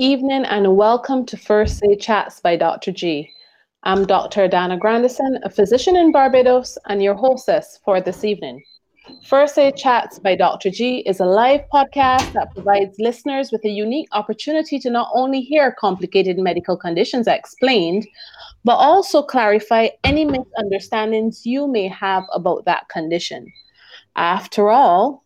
[0.00, 2.90] evening and welcome to First Aid Chats by Dr.
[2.90, 3.30] G.
[3.82, 4.48] I'm Dr.
[4.48, 8.64] Dana Grandison, a physician in Barbados and your hostess for this evening.
[9.26, 10.70] First Aid Chats by Dr.
[10.70, 15.42] G is a live podcast that provides listeners with a unique opportunity to not only
[15.42, 18.08] hear complicated medical conditions explained,
[18.64, 23.52] but also clarify any misunderstandings you may have about that condition.
[24.16, 25.24] After all,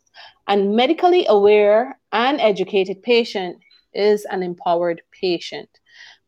[0.48, 3.58] a medically aware and educated patient
[3.94, 5.68] is an empowered patient.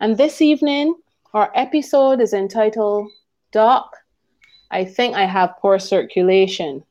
[0.00, 0.94] And this evening,
[1.34, 3.10] our episode is entitled
[3.52, 3.96] Doc,
[4.70, 6.82] I think I have poor circulation.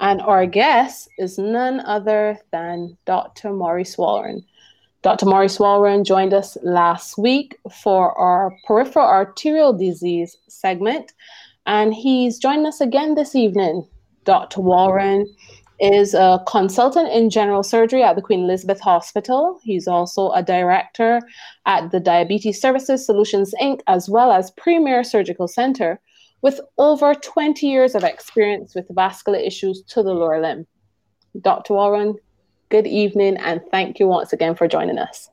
[0.00, 3.52] And our guest is none other than Dr.
[3.52, 4.44] Maurice Warren.
[5.02, 5.26] Dr.
[5.26, 11.12] Maurice Warren joined us last week for our peripheral arterial disease segment,
[11.66, 13.86] and he's joining us again this evening.
[14.24, 14.60] Dr.
[14.60, 15.26] Warren
[15.80, 19.60] is a consultant in general surgery at the Queen Elizabeth Hospital.
[19.62, 21.20] He's also a director
[21.66, 26.00] at the Diabetes Services Solutions Inc., as well as Premier Surgical Center,
[26.42, 30.66] with over 20 years of experience with vascular issues to the lower limb.
[31.40, 31.74] Dr.
[31.74, 32.16] Warren,
[32.68, 35.30] good evening, and thank you once again for joining us.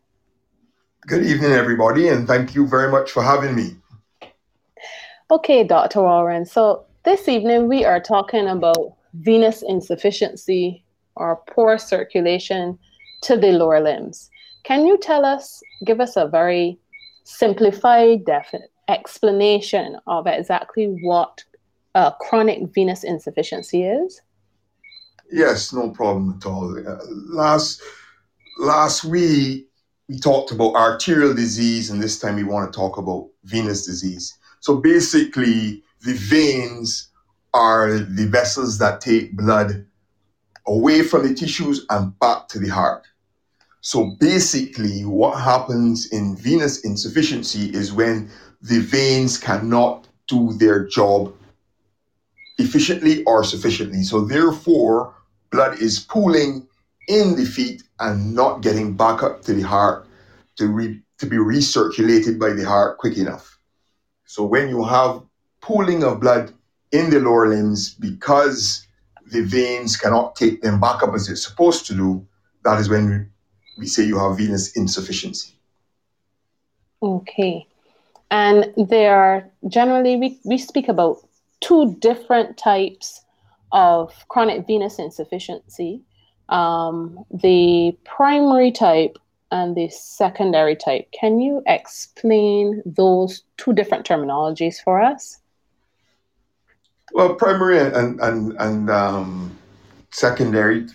[1.08, 3.76] Good evening, everybody, and thank you very much for having me.
[5.32, 6.02] Okay, Dr.
[6.02, 6.46] Warren.
[6.46, 10.84] So this evening we are talking about venous insufficiency
[11.16, 12.78] or poor circulation
[13.22, 14.30] to the lower limbs.
[14.64, 16.78] Can you tell us, give us a very
[17.24, 21.44] simplified definite explanation of exactly what
[21.96, 24.22] uh, chronic venous insufficiency is?
[25.32, 26.78] Yes, no problem at all.
[26.78, 26.98] Uh,
[27.30, 27.82] last
[28.60, 29.68] last week
[30.08, 34.38] we talked about arterial disease, and this time we want to talk about venous disease.
[34.60, 37.10] So basically, the veins
[37.56, 39.86] are the vessels that take blood
[40.68, 43.08] away from the tissues and back to the heart.
[43.80, 48.30] So basically, what happens in venous insufficiency is when
[48.62, 51.34] the veins cannot do their job
[52.58, 54.04] efficiently or sufficiently.
[54.04, 55.14] So therefore,
[55.50, 56.68] blood is pooling
[57.08, 60.08] in the feet and not getting back up to the heart
[60.58, 63.58] to, re- to be recirculated by the heart quick enough.
[64.26, 65.22] So when you have
[65.62, 66.52] pooling of blood
[66.92, 68.88] in the lower limbs because
[69.32, 72.26] the veins cannot take them back up as they're supposed to do,
[72.64, 73.32] that is when
[73.78, 75.54] we say you have venous insufficiency.
[77.02, 77.66] Okay.
[78.32, 81.18] And there are generally, we, we speak about
[81.62, 83.22] two different types
[83.72, 86.02] of chronic venous insufficiency
[86.50, 89.18] um, the primary type
[89.52, 91.08] and the secondary type.
[91.12, 95.40] Can you explain those two different terminologies for us?
[97.14, 99.58] Well, primary and and and um,
[100.12, 100.88] secondary,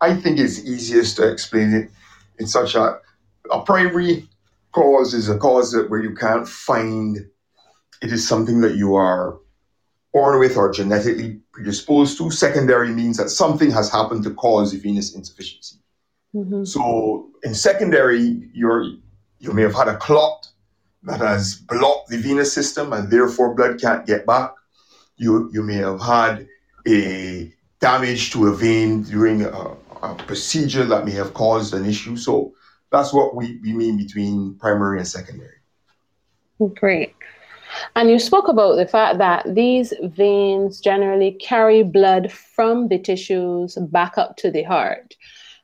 [0.00, 1.90] I think it's easiest to explain it
[2.38, 2.98] in such a
[3.52, 4.28] a primary
[4.72, 7.18] cause is a cause that where you can't find
[8.02, 9.38] it is something that you are
[10.12, 12.30] born with or genetically predisposed to.
[12.30, 15.76] Secondary means that something has happened to cause venous insufficiency.
[16.34, 16.64] Mm-hmm.
[16.64, 18.84] So in secondary, you're
[19.38, 20.48] you may have had a clot
[21.02, 24.52] that has blocked the venous system and therefore blood can't get back
[25.20, 26.48] you, you may have had
[26.88, 32.16] a damage to a vein during a, a procedure that may have caused an issue.
[32.16, 32.54] So
[32.90, 35.58] that's what we, we mean between primary and secondary.
[36.74, 37.14] Great.
[37.96, 43.76] And you spoke about the fact that these veins generally carry blood from the tissues
[43.90, 45.14] back up to the heart.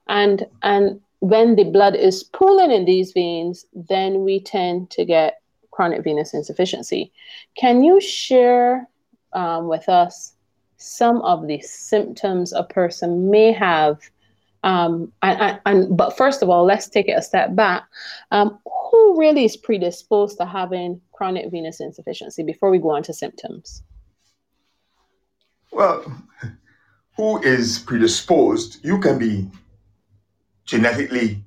[0.07, 5.41] And and when the blood is pooling in these veins, then we tend to get
[5.73, 7.13] chronic venous insufficiency.
[7.57, 8.89] Can you share
[9.37, 10.33] um, with us
[10.79, 14.01] some of the symptoms a person may have
[14.67, 17.85] um, and, and, but first of all, let's take it a step back.
[18.33, 18.59] Um,
[18.91, 23.85] who really is predisposed to having chronic venous insufficiency before we go on to symptoms?
[25.71, 26.05] Well,
[27.17, 28.85] who is predisposed?
[28.85, 29.49] You can be
[30.65, 31.45] genetically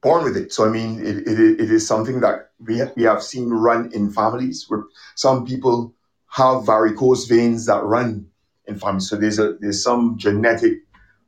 [0.00, 0.52] born with it.
[0.52, 3.90] So, I mean, it, it, it is something that we have, we have seen run
[3.92, 4.84] in families where
[5.16, 5.92] some people
[6.32, 8.26] have varicose veins that run
[8.66, 9.08] in families.
[9.08, 10.78] So, there's, a, there's some genetic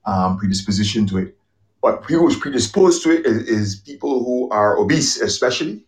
[0.07, 1.37] um, predisposition to it.
[1.83, 5.85] But people who's predisposed to it is, is people who are obese, especially.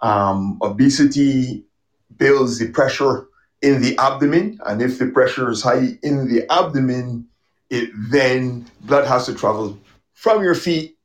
[0.00, 1.64] Um, obesity
[2.16, 3.26] builds the pressure
[3.60, 7.26] in the abdomen, and if the pressure is high in the abdomen,
[7.70, 9.76] it then blood has to travel
[10.14, 10.96] from your feet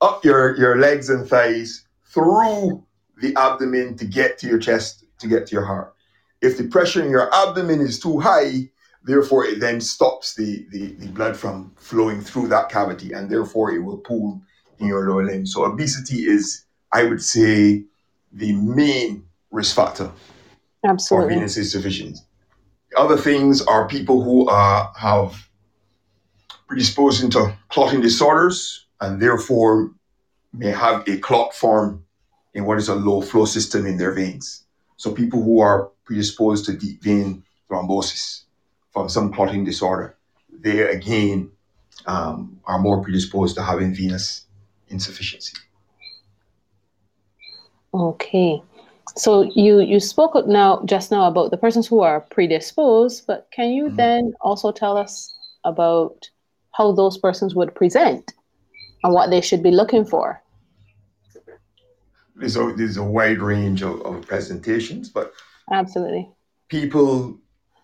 [0.00, 2.84] up your, your legs and thighs through
[3.20, 5.94] the abdomen to get to your chest to get to your heart.
[6.40, 8.70] If the pressure in your abdomen is too high,
[9.08, 13.72] Therefore, it then stops the, the, the blood from flowing through that cavity, and therefore
[13.72, 14.42] it will pool
[14.80, 15.46] in your lower limb.
[15.46, 17.84] So, obesity is, I would say,
[18.32, 20.10] the main risk factor
[20.84, 21.28] Absolutely.
[21.28, 22.22] for venous insufficiency.
[22.98, 25.48] Other things are people who uh, have
[26.66, 29.92] predisposed into clotting disorders and therefore
[30.52, 32.04] may have a clot form
[32.52, 34.64] in what is a low flow system in their veins.
[34.98, 38.42] So people who are predisposed to deep vein thrombosis
[38.92, 40.16] from some clotting disorder,
[40.50, 41.50] they again
[42.06, 44.44] um, are more predisposed to having venous
[44.88, 45.56] insufficiency.
[47.94, 48.60] Okay.
[49.16, 53.70] So you you spoke now just now about the persons who are predisposed, but can
[53.70, 53.96] you mm-hmm.
[53.96, 55.32] then also tell us
[55.64, 56.28] about
[56.72, 58.34] how those persons would present
[59.04, 60.42] and what they should be looking for?
[62.38, 65.32] There's a, there's a wide range of, of presentations, but
[65.70, 66.30] absolutely
[66.68, 67.38] people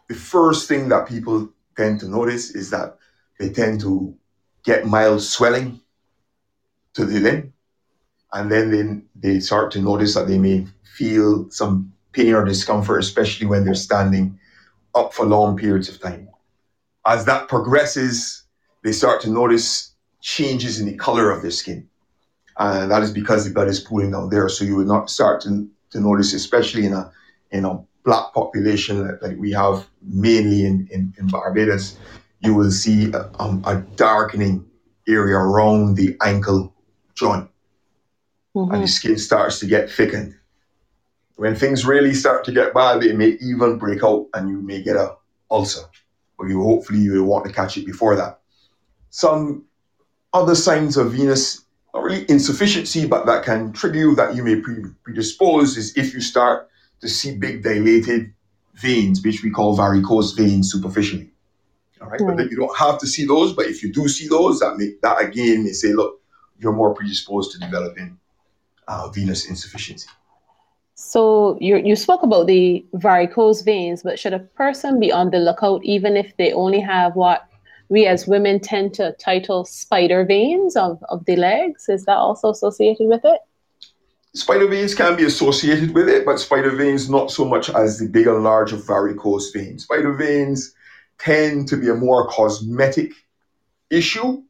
[0.08, 2.98] the first thing that people tend to notice is that
[3.38, 4.14] they tend to
[4.64, 5.80] get mild swelling
[6.94, 7.52] to the limb.
[8.32, 13.00] And then they, they start to notice that they may feel some pain or discomfort,
[13.00, 14.38] especially when they're standing
[14.94, 16.28] up for long periods of time.
[17.06, 18.44] As that progresses,
[18.82, 21.88] they start to notice changes in the color of their skin.
[22.58, 24.48] And that is because the blood is pooling down there.
[24.48, 27.10] So you would not start to, to notice, especially in a
[27.50, 31.96] in a black population like, that we have mainly in, in, in Barbados,
[32.40, 34.64] you will see a, um, a, darkening
[35.08, 36.74] area around the ankle
[37.14, 37.48] joint.
[38.54, 38.74] Mm-hmm.
[38.74, 40.34] And the skin starts to get thickened.
[41.36, 44.82] When things really start to get bad, they may even break out and you may
[44.82, 45.16] get a
[45.50, 45.82] ulcer.
[46.38, 48.40] But you hopefully you will want to catch it before that.
[49.10, 49.64] Some
[50.32, 51.63] other signs of venous,
[51.94, 54.60] not really insufficiency, but that can trigger you that you may
[55.04, 56.68] predispose is if you start
[57.00, 58.34] to see big dilated
[58.74, 61.30] veins, which we call varicose veins superficially.
[62.02, 63.52] All right, but you don't have to see those.
[63.52, 66.20] But if you do see those, that make that again may say, look,
[66.58, 68.18] you're more predisposed to developing
[68.88, 70.08] uh, venous insufficiency.
[70.96, 75.38] So you you spoke about the varicose veins, but should a person be on the
[75.38, 77.48] lookout even if they only have what
[77.88, 81.88] we as women tend to title spider veins of, of the legs?
[81.88, 83.40] Is that also associated with it?
[84.34, 88.08] Spider veins can be associated with it, but spider veins not so much as the
[88.08, 89.84] bigger, and large varicose veins.
[89.84, 90.74] Spider veins
[91.18, 93.12] tend to be a more cosmetic
[93.90, 94.42] issue,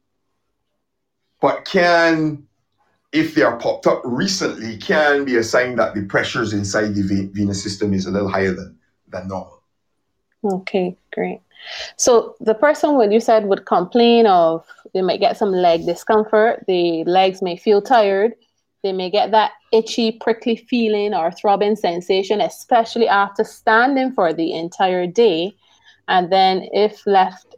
[1.39, 2.47] but can,
[3.11, 7.29] if they are popped up recently, can be a sign that the pressures inside the
[7.31, 9.61] venous system is a little higher than, than normal.
[10.43, 11.41] Okay, great.
[11.97, 16.63] So the person what you said would complain of they might get some leg discomfort,
[16.67, 18.33] the legs may feel tired,
[18.83, 24.53] they may get that itchy, prickly feeling or throbbing sensation, especially after standing for the
[24.53, 25.55] entire day.
[26.07, 27.55] And then, if left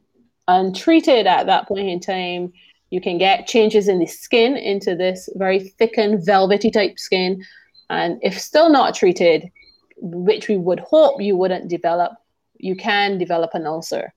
[0.47, 2.53] untreated at that point in time,
[2.91, 7.43] you can get changes in the skin into this very thickened, velvety type skin.
[7.89, 9.51] And if still not treated,
[9.97, 12.13] which we would hope you wouldn't develop,
[12.59, 14.13] you can develop an ulcer.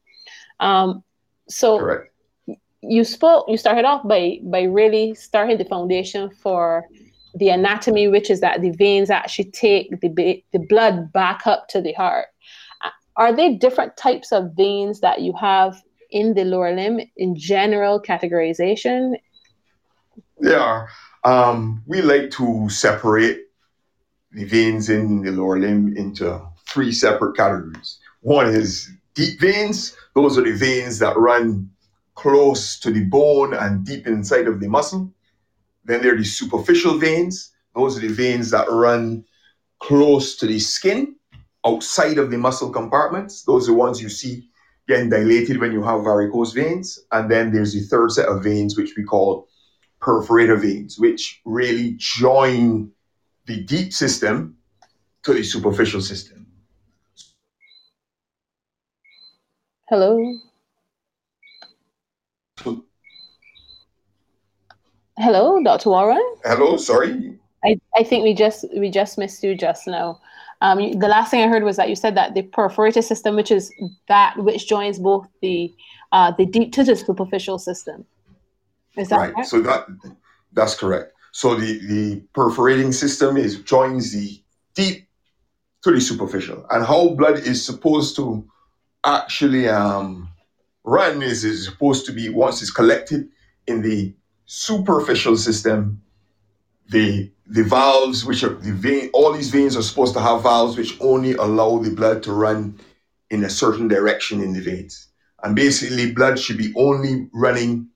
[0.60, 1.02] Um,
[1.48, 2.10] so, Correct
[2.82, 6.86] you spoke you started off by by really starting the foundation for
[7.34, 11.80] the anatomy which is that the veins actually take the the blood back up to
[11.80, 12.26] the heart
[13.16, 18.00] are there different types of veins that you have in the lower limb in general
[18.00, 19.14] categorization
[20.38, 20.88] there are
[21.22, 23.40] um, we like to separate
[24.32, 27.98] the veins in the lower limb into three separate categories.
[28.20, 29.96] One is deep veins.
[30.14, 31.70] Those are the veins that run
[32.14, 35.12] close to the bone and deep inside of the muscle.
[35.84, 37.52] Then there are the superficial veins.
[37.74, 39.24] Those are the veins that run
[39.78, 41.16] close to the skin
[41.64, 43.44] outside of the muscle compartments.
[43.44, 44.48] Those are the ones you see
[44.86, 46.98] getting dilated when you have varicose veins.
[47.12, 49.48] And then there's the third set of veins, which we call
[50.00, 52.90] perforator veins, which really join
[53.46, 54.56] the deep system
[55.22, 56.39] to the superficial system.
[59.90, 60.38] Hello.
[65.18, 65.90] Hello, Dr.
[65.90, 66.36] Warren.
[66.44, 67.36] Hello, sorry.
[67.64, 70.20] I, I think we just we just missed you just now.
[70.60, 73.50] Um, the last thing I heard was that you said that the perforator system, which
[73.50, 73.72] is
[74.06, 75.74] that which joins both the
[76.12, 78.04] uh, the deep to the superficial system.
[78.96, 79.44] Is that right?
[79.44, 79.86] So that
[80.52, 81.14] that's correct.
[81.32, 84.40] So the the perforating system is joins the
[84.76, 85.08] deep
[85.82, 88.48] to the superficial, and how blood is supposed to
[89.04, 90.28] actually um,
[90.84, 93.28] run is is supposed to be once it's collected
[93.66, 94.14] in the
[94.46, 96.02] superficial system,
[96.88, 100.76] the the valves which are the vein all these veins are supposed to have valves
[100.76, 102.78] which only allow the blood to run
[103.30, 105.08] in a certain direction in the veins.
[105.42, 107.88] And basically blood should be only running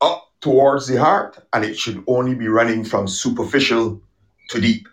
[0.00, 4.00] up towards the heart and it should only be running from superficial
[4.50, 4.86] to deep.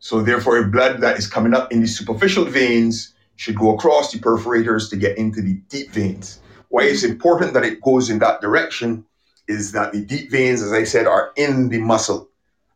[0.00, 4.12] So therefore a blood that is coming up in the superficial veins should go across
[4.12, 8.18] the perforators to get into the deep veins why it's important that it goes in
[8.18, 9.04] that direction
[9.48, 12.28] is that the deep veins as i said are in the muscle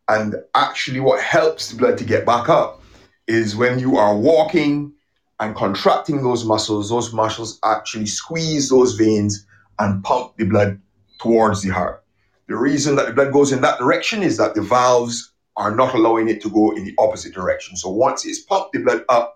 [0.09, 2.81] and actually, what helps the blood to get back up
[3.27, 4.93] is when you are walking
[5.41, 9.47] and contracting those muscles, those muscles actually squeeze those veins
[9.79, 10.81] and pump the blood
[11.19, 12.05] towards the heart.
[12.47, 15.95] The reason that the blood goes in that direction is that the valves are not
[15.95, 17.77] allowing it to go in the opposite direction.
[17.77, 19.36] So once it's pumped the blood up,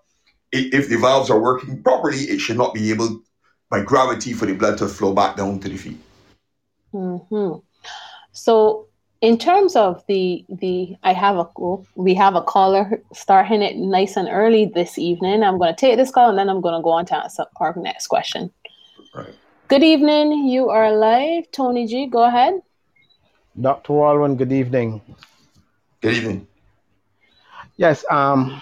[0.53, 3.23] if the valves are working properly, it should not be able,
[3.71, 5.99] by gravity, for the blood to flow back down to the feet.
[6.93, 7.59] Mm-hmm.
[8.33, 8.89] So
[9.21, 11.47] in terms of the the i have a
[11.95, 15.43] we have a caller starting it nice and early this evening.
[15.43, 17.45] I'm going to take this call and then i'm going to go on to answer
[17.57, 18.51] our next question.
[19.15, 19.35] Right.
[19.69, 20.49] good evening.
[20.49, 21.51] You are live.
[21.53, 22.61] Tony g go ahead.
[23.61, 25.01] Dr walwyn good evening.
[26.01, 26.47] Good evening.
[27.77, 28.61] Yes um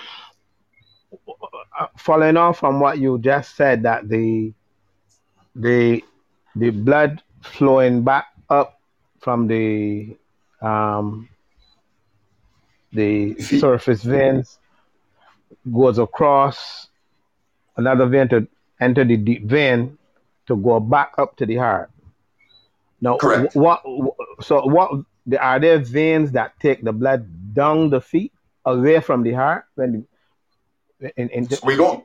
[1.96, 4.52] following on from what you just said that the
[5.54, 6.02] the
[6.56, 8.80] the blood flowing back up
[9.20, 10.16] from the
[10.60, 11.28] um,
[12.92, 14.58] the surface veins
[15.72, 16.88] goes across
[17.76, 18.46] another vein to
[18.80, 19.98] enter the deep vein
[20.46, 21.90] to go back up to the heart.
[23.00, 23.54] Now, Correct.
[23.54, 23.82] what?
[24.40, 24.90] So, what
[25.38, 28.32] are there veins that take the blood down the feet
[28.64, 29.66] away from the heart?
[29.74, 30.06] When
[31.00, 32.04] in, in so we don't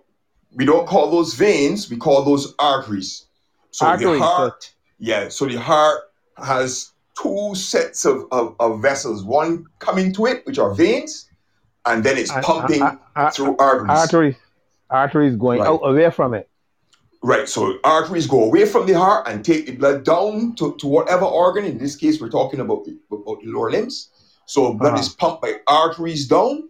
[0.53, 1.89] we don't call those veins.
[1.89, 3.25] We call those arteries.
[3.71, 5.29] So arteries, the heart, yeah.
[5.29, 6.01] So the heart
[6.37, 11.29] has two sets of, of, of, vessels, one coming to it, which are veins,
[11.85, 13.89] and then it's pumping uh, uh, uh, through arteries.
[13.89, 14.35] Arteries,
[14.89, 15.67] arteries going right.
[15.67, 16.49] out away from it.
[17.21, 17.47] Right.
[17.47, 21.25] So arteries go away from the heart and take the blood down to, to whatever
[21.25, 21.63] organ.
[21.63, 24.09] In this case, we're talking about the, about the lower limbs.
[24.45, 25.01] So blood uh-huh.
[25.01, 26.69] is pumped by arteries down.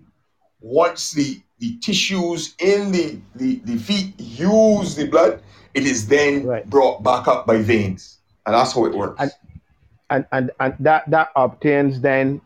[0.61, 5.41] Once the, the tissues in the, the, the feet use the blood,
[5.73, 6.69] it is then right.
[6.69, 8.17] brought back up by veins.
[8.45, 9.21] And that's how it works.
[9.21, 9.31] And,
[10.09, 12.41] and, and, and that, that obtains then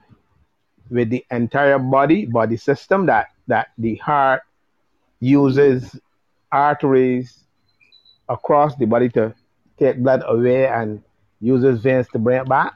[0.92, 4.44] with the entire body, body system that, that the heart
[5.20, 6.00] uses
[6.52, 7.40] arteries
[8.30, 9.34] across the body to
[9.80, 11.02] take blood away and
[11.42, 12.76] uses veins to bring it back?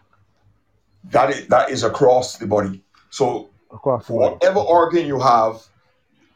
[1.12, 2.82] That is, that is across the body.
[3.12, 5.62] So across for whatever organ you have,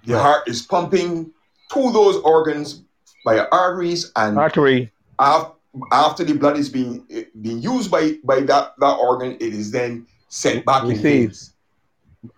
[0.06, 1.32] the heart is pumping
[1.74, 2.84] to those organs
[3.24, 4.92] by arteries and artery.
[5.20, 5.54] After,
[5.92, 9.72] after the blood is being eh, being used by by that that organ, it is
[9.72, 11.54] then sent back in veins.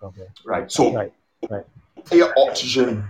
[0.01, 0.27] Okay.
[0.45, 0.71] Right.
[0.71, 1.13] So right.
[1.49, 1.65] Right.
[2.11, 3.03] Your oxygen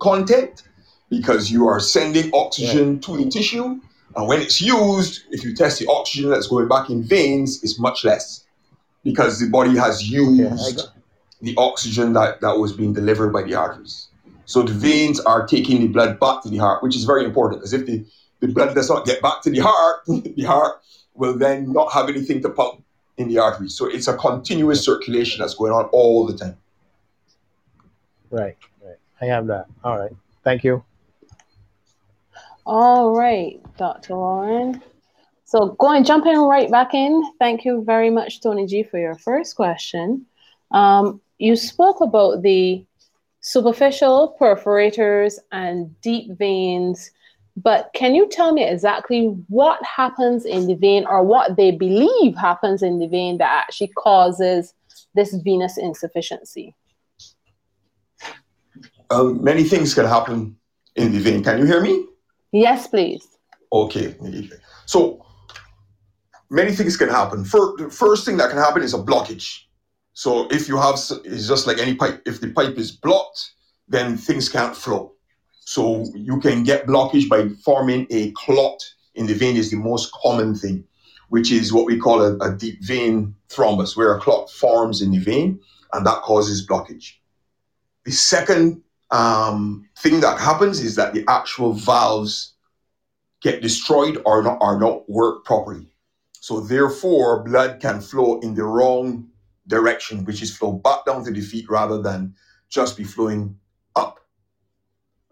[0.00, 0.62] content
[1.10, 3.80] because you are sending oxygen to the tissue,
[4.16, 7.78] and when it's used, if you test the oxygen that's going back in veins, it's
[7.78, 8.44] much less
[9.02, 10.90] because the body has used okay,
[11.44, 14.08] the oxygen that, that was being delivered by the arteries.
[14.46, 17.60] So the veins are taking the blood back to the heart, which is very important
[17.60, 18.04] because if the
[18.40, 20.82] the blood does not get back to the heart, the heart
[21.14, 22.82] will then not have anything to pump
[23.16, 23.68] in the artery.
[23.68, 26.56] So it's a continuous circulation that's going on all the time.
[28.30, 28.96] Right, right.
[29.20, 29.66] I have that.
[29.82, 30.12] All right.
[30.42, 30.84] Thank you.
[32.66, 34.16] All right, Dr.
[34.16, 34.82] Warren.
[35.44, 37.22] So going jumping right back in.
[37.38, 40.26] Thank you very much, Tony G, for your first question.
[40.70, 42.84] Um, you spoke about the
[43.40, 47.10] superficial perforators and deep veins,
[47.56, 52.34] but can you tell me exactly what happens in the vein or what they believe
[52.36, 54.74] happens in the vein that actually causes
[55.14, 56.74] this venous insufficiency?
[59.10, 60.56] Um, many things can happen
[60.96, 61.44] in the vein.
[61.44, 62.06] Can you hear me?
[62.52, 63.26] Yes, please.
[63.72, 64.16] Okay.
[64.86, 65.24] So
[66.50, 67.42] many things can happen.
[67.42, 69.64] the first thing that can happen is a blockage.
[70.14, 72.22] So if you have, it's just like any pipe.
[72.24, 73.50] If the pipe is blocked,
[73.88, 75.12] then things can't flow.
[75.60, 78.80] So you can get blockage by forming a clot
[79.14, 80.84] in the vein is the most common thing,
[81.28, 85.10] which is what we call a, a deep vein thrombus, where a clot forms in
[85.10, 85.58] the vein
[85.92, 87.14] and that causes blockage.
[88.04, 92.54] The second um, thing that happens is that the actual valves
[93.40, 95.88] get destroyed or not or not work properly.
[96.40, 99.28] So therefore, blood can flow in the wrong
[99.66, 102.34] direction, which is flow back down to the feet rather than
[102.68, 103.58] just be flowing
[103.96, 104.20] up.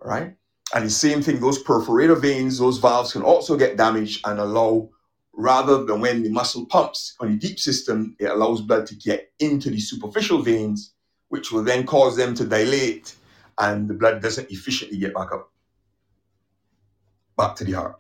[0.00, 0.36] Right?
[0.74, 4.88] And the same thing, those perforator veins, those valves can also get damaged and allow,
[5.34, 9.32] rather than when the muscle pumps on the deep system, it allows blood to get
[9.38, 10.94] into the superficial veins,
[11.28, 13.14] which will then cause them to dilate
[13.58, 15.50] and the blood doesn't efficiently get back up,
[17.36, 17.96] back to the heart.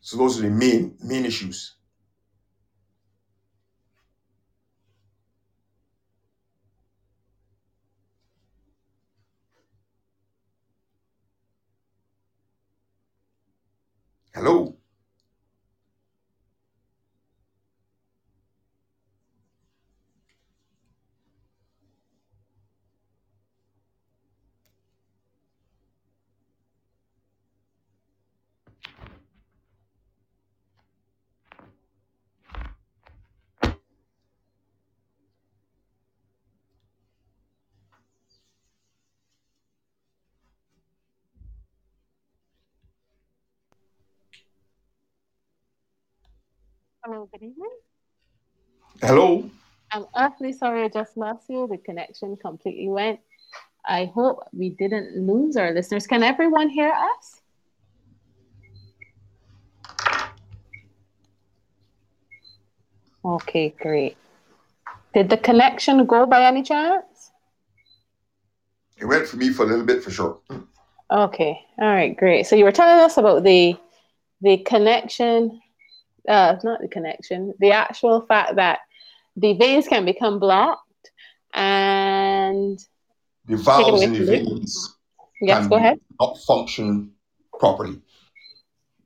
[0.00, 1.74] So those are the main main issues.
[14.34, 14.79] Hello.
[47.10, 47.70] Hello, good evening.
[49.02, 49.50] Hello.
[49.90, 51.66] I'm awfully sorry I just lost you.
[51.68, 53.18] The connection completely went.
[53.84, 56.06] I hope we didn't lose our listeners.
[56.06, 57.40] Can everyone hear us?
[63.24, 64.16] Okay, great.
[65.12, 67.32] Did the connection go by any chance?
[68.98, 70.38] It went for me for a little bit for sure.
[71.10, 71.58] Okay.
[71.80, 72.46] All right, great.
[72.46, 73.76] So you were telling us about the
[74.42, 75.60] the connection
[76.28, 78.80] uh, not the connection, the actual fact that
[79.36, 81.10] the veins can become blocked
[81.54, 82.78] and
[83.46, 84.96] the valves in the veins
[85.40, 85.98] yes, go ahead.
[86.20, 87.12] not function
[87.58, 88.00] properly.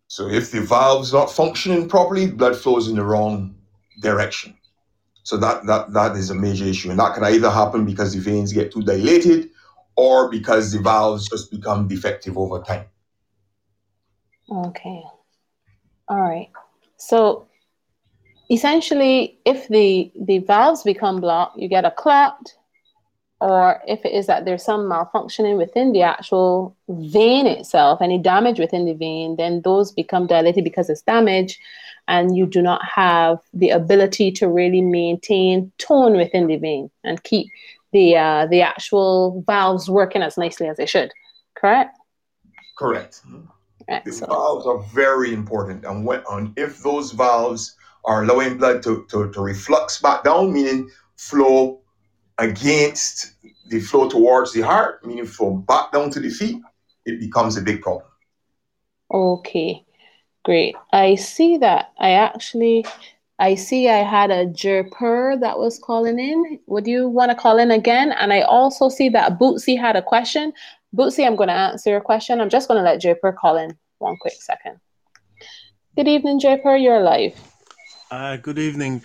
[0.09, 3.57] So if the valve's not functioning properly, blood flows in the wrong
[4.00, 4.57] direction.
[5.22, 8.20] So that that that is a major issue, and that can either happen because the
[8.20, 9.50] veins get too dilated,
[9.96, 12.85] or because the valves just become defective over time.
[14.53, 15.03] Okay.
[16.09, 16.50] All right.
[17.06, 17.46] So
[18.50, 22.54] essentially, if the, the valves become blocked, you get a clot,
[23.40, 28.58] or if it is that there's some malfunctioning within the actual vein itself, any damage
[28.58, 31.58] within the vein, then those become dilated because it's damaged,
[32.08, 37.22] and you do not have the ability to really maintain tone within the vein and
[37.22, 37.48] keep
[37.92, 41.12] the uh, the actual valves working as nicely as they should.
[41.54, 41.96] Correct.
[42.78, 43.20] Correct.
[43.88, 46.22] The valves are very important, and when
[46.56, 51.80] if those valves are allowing blood to, to, to reflux back down, meaning flow
[52.38, 53.34] against
[53.68, 56.60] the flow towards the heart, meaning flow back down to the feet,
[57.06, 58.06] it becomes a big problem.
[59.12, 59.84] Okay,
[60.44, 60.74] great.
[60.92, 61.92] I see that.
[61.98, 62.84] I actually,
[63.38, 66.58] I see I had a Jaipur that was calling in.
[66.66, 68.12] Would you want to call in again?
[68.12, 70.52] And I also see that Bootsy had a question.
[70.94, 72.40] Bootsy, I'm going to answer your question.
[72.40, 74.78] I'm just going to let Jaipur call in one quick second.
[75.96, 76.76] Good evening, Jaipur.
[76.76, 77.35] You're live.
[78.12, 79.02] Uh, good evening.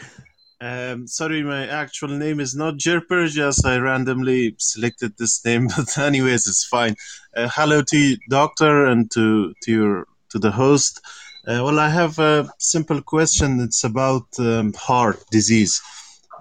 [0.62, 3.28] Um, sorry, my actual name is not Jaipur.
[3.28, 6.96] Just I randomly selected this name, but anyways, it's fine.
[7.36, 11.02] Uh, hello to you, doctor and to to your to the host.
[11.48, 13.62] Uh, well, I have a simple question.
[13.62, 15.82] It's about um, heart disease.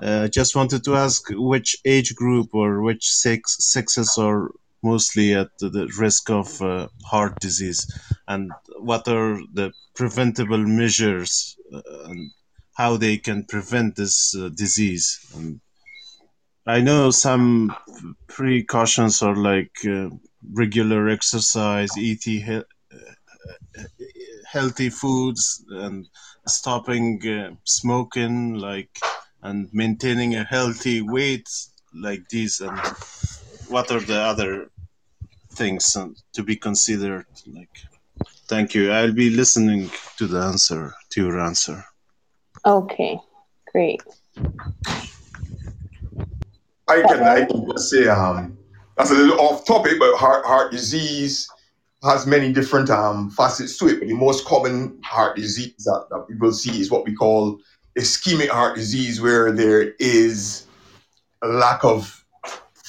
[0.03, 5.51] Uh, just wanted to ask which age group or which sex sexes or mostly at
[5.59, 7.87] the risk of uh, heart disease.
[8.27, 12.31] And what are the preventable measures uh, and
[12.77, 15.19] how they can prevent this uh, disease?
[15.35, 15.61] And
[16.67, 17.75] i know some
[18.29, 20.09] precautions are like uh,
[20.53, 23.12] regular exercise eating he- uh,
[24.47, 26.09] healthy foods and
[26.47, 28.91] stopping uh, smoking like
[29.43, 31.49] and maintaining a healthy weight
[31.95, 32.79] like this and
[33.69, 34.71] what are the other
[35.51, 35.97] things
[36.33, 37.27] to be considered?
[37.47, 37.77] Like
[38.49, 38.91] thank you.
[38.91, 41.85] I'll be listening to the answer to your answer.
[42.65, 43.21] Okay
[43.73, 44.03] great.
[46.89, 48.57] I can i can just say um
[48.97, 51.49] that's a little off topic but heart heart disease
[52.03, 56.29] has many different um, facets to it, but the most common heart disease that, that
[56.29, 57.59] people see is what we call
[57.99, 60.67] ischemic heart disease, where there is
[61.43, 62.25] a lack of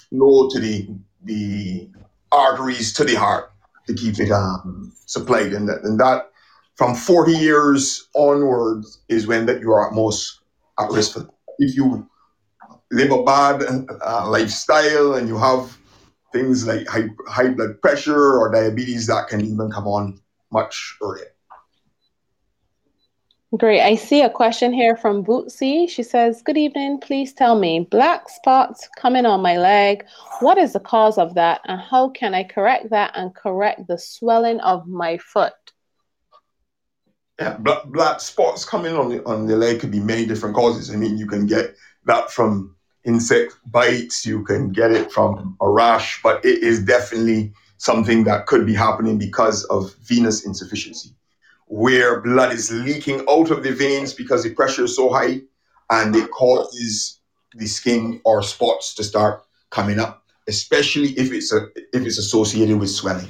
[0.09, 0.89] flow to the
[1.23, 1.89] the
[2.31, 3.51] arteries to the heart
[3.87, 6.31] to keep it um, supplied, and that, and that
[6.75, 10.41] from 40 years onwards is when that you are at most
[10.79, 11.13] at risk.
[11.13, 12.07] For, if you
[12.91, 13.63] live a bad
[14.05, 15.77] uh, lifestyle and you have
[16.31, 20.19] things like high, high blood pressure or diabetes that can even come on
[20.51, 21.33] much earlier.
[23.57, 23.81] Great.
[23.81, 25.89] I see a question here from Bootsy.
[25.89, 26.99] She says, Good evening.
[26.99, 30.05] Please tell me, black spots coming on my leg.
[30.39, 31.61] What is the cause of that?
[31.65, 35.53] And how can I correct that and correct the swelling of my foot?
[37.39, 40.91] Yeah, black, black spots coming on the, on the leg could be many different causes.
[40.91, 45.69] I mean, you can get that from insect bites, you can get it from a
[45.69, 51.15] rash, but it is definitely something that could be happening because of venous insufficiency,
[51.69, 55.39] where blood is leaking out of the veins because the pressure is so high
[55.91, 57.21] and it causes
[57.53, 62.79] the skin or spots to start coming up, especially if it's a, if it's associated
[62.79, 63.29] with swelling.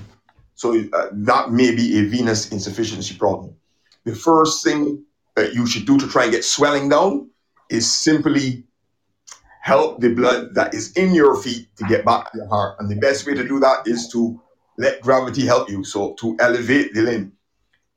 [0.56, 3.56] So uh, that may be a venous insufficiency problem.
[4.06, 5.04] The first thing
[5.36, 7.30] that you should do to try and get swelling down
[7.70, 8.64] is simply
[9.62, 12.78] help the blood that is in your feet to get back to your heart.
[12.80, 14.42] And the best way to do that is to
[14.78, 15.84] let gravity help you.
[15.84, 17.34] So to elevate the limb,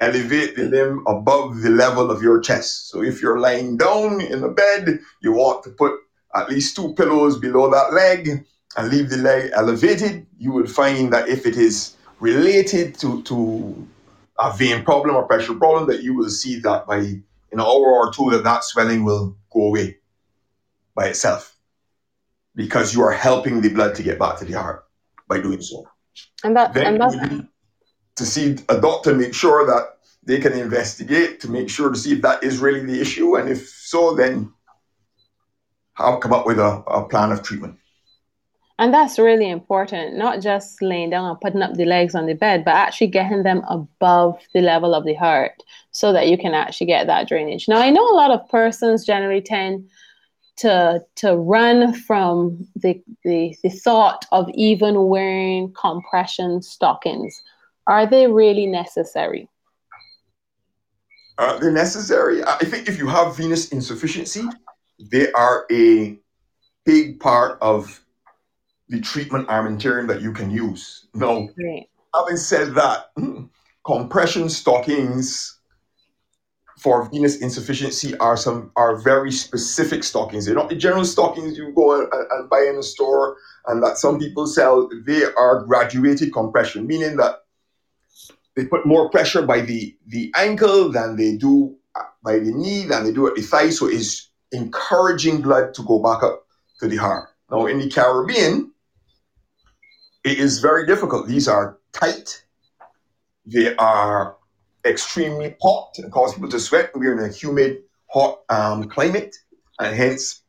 [0.03, 2.89] elevate the limb above the level of your chest.
[2.91, 5.93] So if you're lying down in a bed, you want to put
[6.35, 8.45] at least two pillows below that leg
[8.77, 10.27] and leave the leg elevated.
[10.39, 13.89] You will find that if it is related to, to
[14.41, 18.13] a vein problem or pressure problem, that you will see that by an hour or
[18.13, 19.99] two that that swelling will go away
[20.97, 21.57] by itself
[22.57, 24.85] because you are helping the blood to get back to the heart
[25.29, 25.87] by doing so.
[26.43, 27.47] And that then and that's
[28.17, 32.13] to see a doctor make sure that they can investigate to make sure to see
[32.13, 34.53] if that is really the issue, and if so, then
[35.97, 37.79] I'll come up with a, a plan of treatment.
[38.79, 42.35] And that's really important, not just laying down and putting up the legs on the
[42.35, 45.53] bed, but actually getting them above the level of the heart
[45.93, 47.69] so that you can actually get that drainage.
[47.69, 49.89] Now, I know a lot of persons generally tend
[50.57, 57.43] to to run from the, the the thought of even wearing compression stockings
[57.87, 59.49] are they really necessary
[61.39, 64.43] are they necessary i think if you have venous insufficiency
[65.11, 66.17] they are a
[66.85, 68.05] big part of
[68.89, 71.89] the treatment armamentarium that you can use no right.
[72.15, 73.45] having said that hmm,
[73.85, 75.59] compression stockings
[76.83, 80.47] for venous insufficiency are some are very specific stockings.
[80.47, 83.37] They're not the general stockings you go and, and buy in the store
[83.69, 84.91] and that some people sell.
[85.07, 87.42] They are graduated compression, meaning that
[88.57, 91.77] they put more pressure by the the ankle than they do
[92.23, 93.71] by the knee than they do at the thigh.
[93.71, 96.47] So it's encouraging blood to go back up
[96.81, 97.31] to the heart.
[97.51, 98.73] Now in the Caribbean,
[100.25, 101.27] it is very difficult.
[101.27, 102.45] These are tight.
[103.45, 104.37] They are
[104.85, 106.91] extremely hot and cause people to sweat.
[106.95, 109.37] We're in a humid, hot um, climate,
[109.81, 110.43] and hence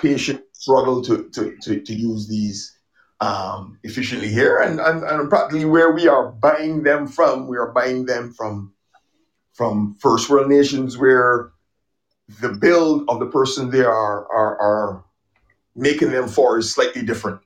[0.00, 2.73] patients struggle to, to, to, to use these
[3.24, 4.58] um, efficiently here.
[4.58, 8.72] And, and, and practically where we are buying them from, we are buying them from
[9.54, 11.52] from first world nations where
[12.40, 15.04] the build of the person they are are, are
[15.76, 17.40] making them for is slightly different.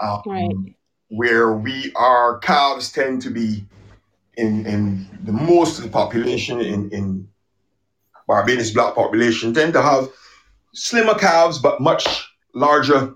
[0.00, 0.76] Um, right.
[1.08, 3.64] Where we our calves tend to be
[4.36, 7.28] in, in the most of the population in, in
[8.28, 10.08] Barbados black population tend to have
[10.72, 12.06] slimmer calves but much
[12.54, 13.14] larger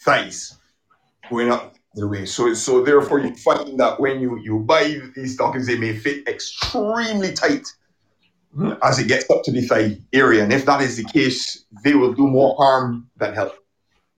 [0.00, 0.56] thighs
[1.30, 2.26] going up the way.
[2.26, 6.28] So so therefore you find that when you, you buy these stockings, they may fit
[6.28, 7.66] extremely tight
[8.82, 10.42] as it gets up to the thigh area.
[10.42, 13.54] And if that is the case, they will do more harm than help.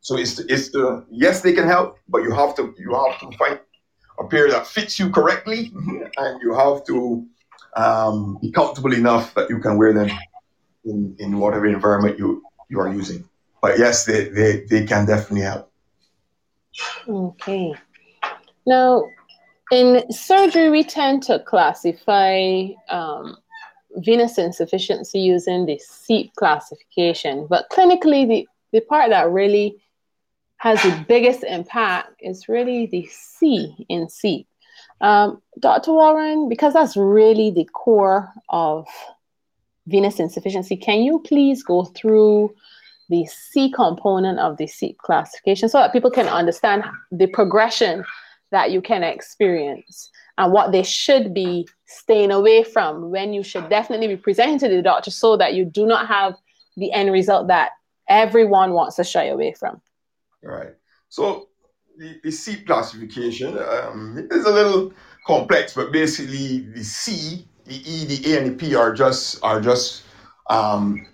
[0.01, 3.37] So it's it's the yes they can help, but you have to you have to
[3.37, 3.59] find
[4.19, 5.71] a pair that fits you correctly,
[6.17, 7.27] and you have to
[7.77, 10.11] um, be comfortable enough that you can wear them
[10.85, 13.29] in, in whatever environment you, you are using.
[13.63, 15.71] But yes, they, they, they can definitely help.
[17.09, 17.75] Okay.
[18.67, 19.09] Now,
[19.71, 23.37] in surgery, we tend to classify um,
[23.97, 29.77] venous insufficiency using the CEAP classification, but clinically, the, the part that really
[30.59, 34.47] has the biggest impact is really the C in CEAP.
[35.01, 35.93] Um, Dr.
[35.93, 38.87] Warren, because that's really the core of
[39.87, 42.55] venous insufficiency, can you please go through
[43.09, 48.05] the C component of the CEAP classification so that people can understand the progression
[48.51, 53.69] that you can experience and what they should be staying away from when you should
[53.69, 56.35] definitely be presenting to the doctor so that you do not have
[56.77, 57.71] the end result that
[58.09, 59.81] everyone wants to shy away from.
[60.43, 60.75] Right.
[61.09, 61.49] So
[61.99, 64.93] the, the CEAP classification um, is a little
[65.27, 69.61] complex, but basically the C, the E, the A, and the P are just are
[69.61, 70.05] just
[70.49, 71.07] um,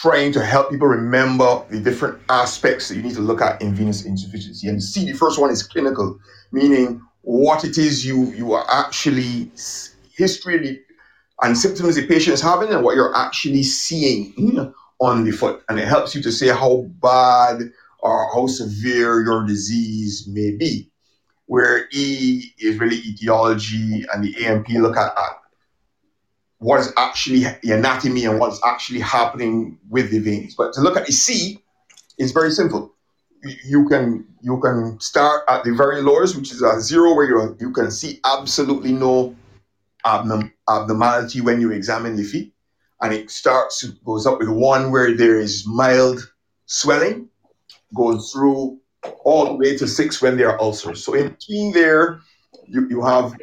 [0.00, 3.74] trying to help people remember the different aspects that you need to look at in
[3.74, 4.66] venous insufficiency.
[4.66, 6.18] And see, the first one is clinical,
[6.52, 9.50] meaning what it is you you are actually
[10.16, 10.80] history
[11.42, 15.62] and symptoms the patient is having and what you're actually seeing on the foot.
[15.68, 20.90] And it helps you to say how bad or how severe your disease may be.
[21.46, 25.39] Where E is really etiology and the AMP look at, at
[26.60, 30.54] what is actually the anatomy and what's actually happening with the veins.
[30.54, 31.58] But to look at the C
[32.18, 32.94] is very simple.
[33.64, 37.56] You can you can start at the very lowest, which is a zero, where you
[37.58, 39.34] you can see absolutely no
[40.04, 42.52] abnorm, abnormality when you examine the feet,
[43.00, 46.30] and it starts goes up with one where there is mild
[46.66, 47.30] swelling,
[47.94, 48.78] goes through
[49.24, 51.02] all the way to six when there are ulcers.
[51.02, 52.20] So in between there,
[52.66, 53.34] you, you have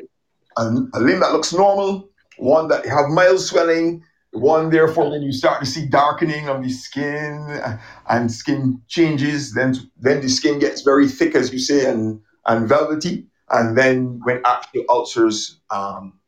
[0.57, 0.61] a,
[0.93, 5.59] a limb that looks normal, one that have mild swelling, one therefore then you start
[5.59, 7.61] to see darkening of the skin
[8.09, 9.53] and skin changes.
[9.53, 13.27] Then then the skin gets very thick, as you say, and and velvety.
[13.49, 16.19] And then when actual ulcers um,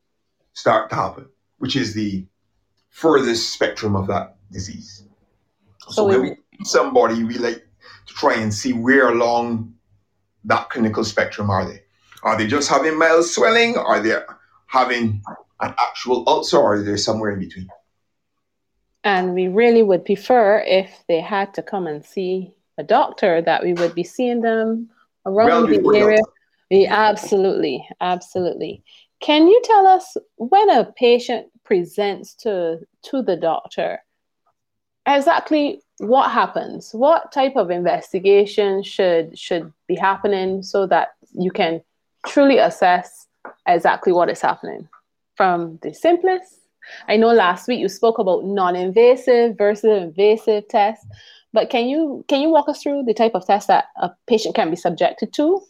[0.53, 2.25] start to happen, which is the
[2.89, 5.03] furthest spectrum of that disease.
[5.79, 7.67] So, so when we somebody, we like
[8.07, 9.73] to try and see where along
[10.45, 11.81] that clinical spectrum are they.
[12.23, 13.77] Are they just having mild swelling?
[13.77, 14.17] Are they
[14.67, 15.21] having
[15.61, 17.67] an actual oh, ulcer or are they somewhere in between?
[19.03, 23.63] And we really would prefer if they had to come and see a doctor that
[23.63, 24.89] we would be seeing them
[25.25, 26.21] around well, the area.
[26.69, 28.83] We, absolutely, absolutely.
[29.21, 33.99] Can you tell us when a patient presents to to the doctor,
[35.05, 36.91] exactly what happens?
[36.93, 41.81] What type of investigation should should be happening so that you can
[42.25, 43.27] truly assess
[43.65, 44.87] exactly what is happening
[45.39, 46.59] from the simplest
[47.07, 51.05] I know last week you spoke about non-invasive versus invasive tests,
[51.53, 54.55] but can you can you walk us through the type of tests that a patient
[54.55, 55.61] can be subjected to?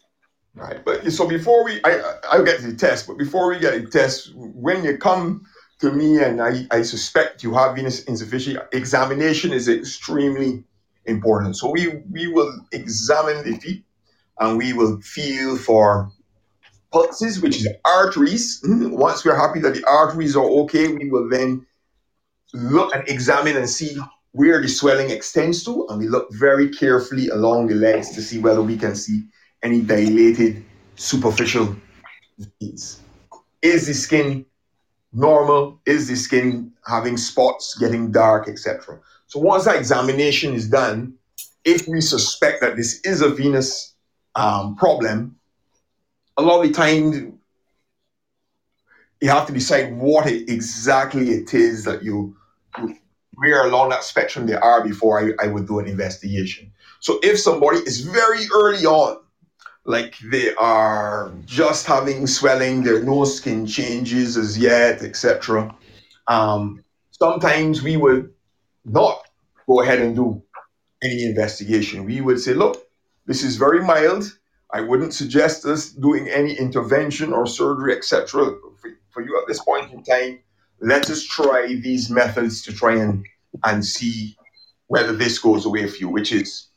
[0.55, 2.01] Right, but so before we, I
[2.31, 5.45] I'll get the test, but before we get the test, when you come
[5.79, 10.63] to me and I, I suspect you have venous insufficiency, examination is extremely
[11.05, 11.55] important.
[11.55, 13.85] So we we will examine the feet
[14.39, 16.11] and we will feel for
[16.91, 18.61] pulses, which is arteries.
[18.61, 18.91] Mm-hmm.
[18.91, 21.65] Once we're happy that the arteries are okay, we will then
[22.53, 23.97] look and examine and see
[24.31, 28.39] where the swelling extends to, and we look very carefully along the legs to see
[28.39, 29.23] whether we can see
[29.63, 30.63] any dilated
[30.95, 31.75] superficial
[32.59, 33.01] veins.
[33.61, 34.45] Is the skin
[35.11, 35.79] normal?
[35.85, 38.99] Is the skin having spots, getting dark, etc.?
[39.27, 41.13] So once that examination is done,
[41.65, 43.95] if we suspect that this is a venous
[44.35, 45.38] um, problem,
[46.39, 47.39] a lot of the time
[49.21, 52.35] you have to decide what it, exactly it is that you
[53.33, 56.71] where along that spectrum they are before I, I would do an investigation.
[56.99, 59.21] So if somebody is very early on,
[59.85, 65.73] like they are just having swelling, there are no skin changes as yet, etc.
[66.27, 68.33] Um, sometimes we would
[68.83, 69.21] not
[69.67, 70.41] go ahead and do
[71.01, 72.05] any investigation.
[72.05, 72.85] We would say, look,
[73.25, 74.37] this is very mild.
[74.71, 78.55] I wouldn't suggest us doing any intervention or surgery, etc.
[78.79, 80.39] For, for you at this point in time,
[80.79, 83.25] let us try these methods to try and,
[83.63, 84.37] and see
[84.87, 86.67] whether this goes away for you, which is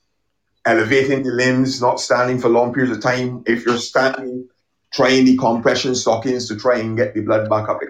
[0.64, 3.42] elevating the limbs, not standing for long periods of time.
[3.46, 4.48] If you're standing,
[4.92, 7.80] trying the compression stockings to try and get the blood back up.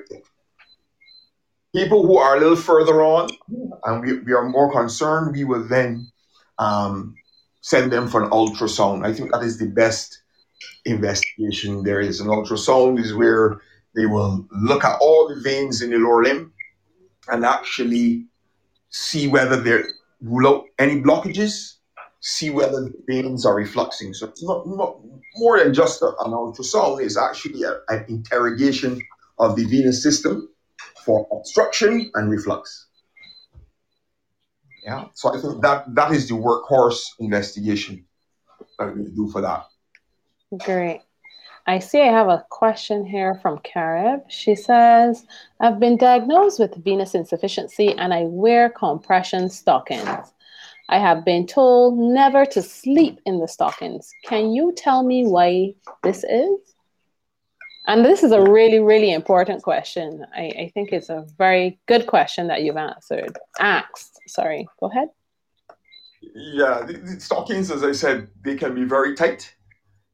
[1.74, 3.30] People who are a little further on
[3.84, 6.10] and we, we are more concerned, we will then
[6.58, 7.14] um,
[7.62, 9.06] send them for an ultrasound.
[9.06, 10.22] I think that is the best
[10.84, 12.20] investigation there is.
[12.20, 13.60] An ultrasound is where
[13.94, 16.52] they will look at all the veins in the lower limb
[17.28, 18.26] and actually
[18.90, 19.84] see whether there
[20.20, 21.74] rule out any blockages,
[22.20, 24.14] see whether the veins are refluxing.
[24.14, 24.98] So it's not, not
[25.36, 29.00] more than just a, an ultrasound, it's actually a, an interrogation
[29.38, 30.48] of the venous system
[31.04, 32.86] for obstruction and reflux.
[34.82, 38.04] Yeah, so I think that that is the workhorse investigation
[38.78, 39.66] that we do for that.
[40.58, 41.02] Great.
[41.66, 44.22] I see I have a question here from Carib.
[44.28, 45.24] She says,
[45.60, 50.32] I've been diagnosed with venous insufficiency and I wear compression stockings.
[50.88, 54.12] I have been told never to sleep in the stockings.
[54.24, 56.71] Can you tell me why this is?
[57.86, 60.24] And this is a really, really important question.
[60.34, 63.36] I, I think it's a very good question that you've answered.
[63.58, 64.20] Asked.
[64.28, 64.68] Sorry.
[64.78, 65.08] Go ahead.
[66.34, 69.52] Yeah, the, the stockings, as I said, they can be very tight,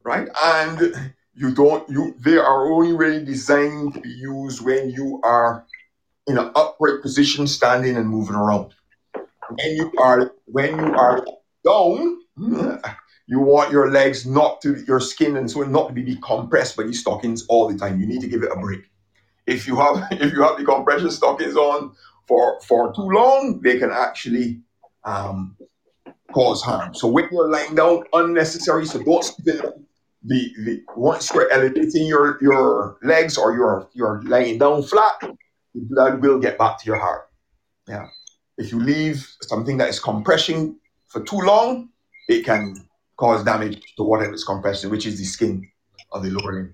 [0.02, 0.28] right?
[0.42, 5.64] And you don't you they are only really designed to be used when you are
[6.26, 8.74] in an upright position standing and moving around
[9.14, 11.24] when you are when you are
[11.64, 12.20] down
[13.28, 16.82] you want your legs not to your skin and so not to be compressed by
[16.82, 18.90] these stockings all the time you need to give it a break
[19.46, 21.92] if you have if you have the compression stockings on
[22.26, 24.60] for for too long they can actually
[25.04, 25.56] um,
[26.32, 29.62] cause harm so when you're lying down unnecessary so don't sleep
[30.24, 35.30] the, the once you're elevating your your legs or you're you're laying down flat, the
[35.74, 37.28] blood will get back to your heart.
[37.86, 38.08] Yeah.
[38.56, 40.76] If you leave something that is compressing
[41.06, 41.90] for too long,
[42.28, 42.87] it can
[43.18, 45.68] cause damage to whatever is compressing, which is the skin
[46.12, 46.72] of the lower limb.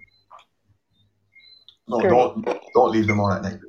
[1.88, 2.11] No, sure.
[2.11, 3.61] don't don't leave them on at night.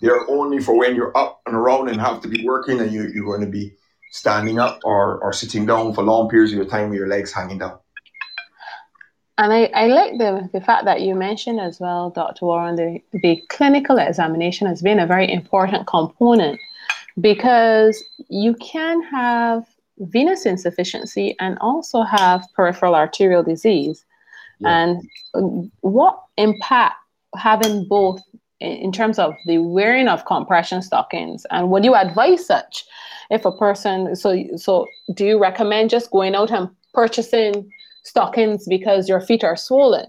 [0.00, 3.10] They're only for when you're up and around and have to be working and you,
[3.14, 3.74] you're going to be
[4.10, 7.32] standing up or, or sitting down for long periods of your time with your legs
[7.32, 7.78] hanging down.
[9.38, 12.44] And I, I like the, the fact that you mentioned as well, Dr.
[12.44, 16.60] Warren, the, the clinical examination has been a very important component
[17.20, 19.66] because you can have
[19.98, 24.04] venous insufficiency and also have peripheral arterial disease.
[24.60, 24.82] Yeah.
[24.82, 25.02] And
[25.34, 26.96] um, what impact
[27.36, 28.20] having both
[28.60, 32.84] in terms of the wearing of compression stockings and would you advise such
[33.30, 37.68] if a person so so do you recommend just going out and purchasing
[38.04, 40.06] stockings because your feet are swollen?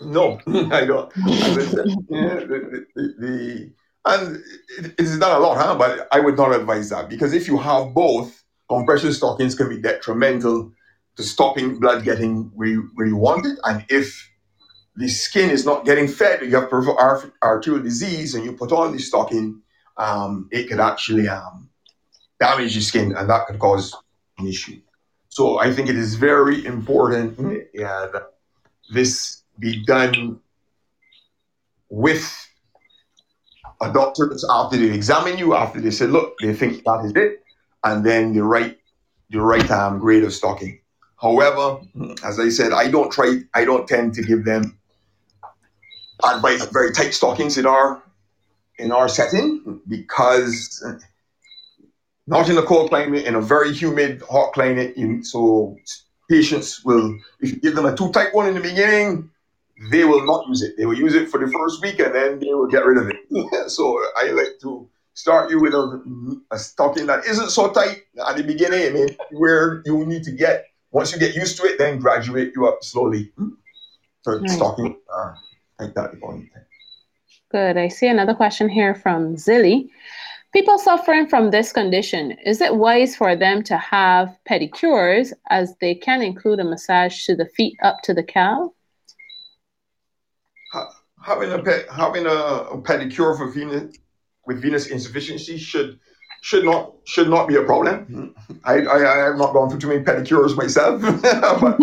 [0.00, 1.12] No, I don't.
[1.12, 3.70] Said, yeah, the, the, the,
[4.08, 4.36] and
[4.78, 5.76] it, it is not a lot, huh?
[5.76, 9.78] But I would not advise that because if you have both, compression stockings can be
[9.80, 10.72] detrimental
[11.16, 13.58] to stopping blood getting where you, where you want it.
[13.64, 14.30] And if
[14.96, 16.98] the skin is not getting fed, you have peripheral
[17.42, 19.62] arterial disease, and you put on the stocking,
[19.96, 21.68] um, it could actually um,
[22.40, 23.94] damage the skin, and that could cause
[24.38, 24.80] an issue.
[25.28, 27.38] So I think it is very important
[27.72, 28.34] yeah, that
[28.90, 30.40] this be done
[31.88, 32.47] with
[33.80, 37.42] a doctor after they examine you, after they say, look, they think that is it,
[37.84, 38.78] and then the right
[39.30, 40.80] the right um, grade of stocking.
[41.20, 41.80] However,
[42.24, 44.78] as I said, I don't try I don't tend to give them
[46.24, 48.02] advice very tight stockings in our
[48.78, 50.84] in our setting because
[52.26, 54.94] not in a cold climate, in a very humid, hot climate.
[55.24, 55.76] So
[56.28, 59.30] patients will, if you give them a too tight one in the beginning,
[59.90, 60.76] they will not use it.
[60.76, 63.08] They will use it for the first week and then they will get rid of
[63.08, 63.70] it.
[63.70, 68.36] so I like to start you with a, a stocking that isn't so tight at
[68.36, 68.86] the beginning.
[68.86, 72.52] I mean, where you need to get, once you get used to it, then graduate
[72.56, 73.32] you up slowly.
[74.22, 74.54] So nice.
[74.54, 75.34] stocking uh,
[75.78, 76.14] like that.
[77.50, 77.76] Good.
[77.76, 79.88] I see another question here from Zilly.
[80.52, 85.94] People suffering from this condition, is it wise for them to have pedicures as they
[85.94, 88.70] can include a massage to the feet up to the calf?
[91.28, 92.38] Having a pe- having a,
[92.74, 93.96] a pedicure for venous
[94.46, 95.98] with venous insufficiency should
[96.40, 98.34] should not should not be a problem.
[98.64, 101.02] I, I, I have not gone through too many pedicures myself,
[101.60, 101.78] but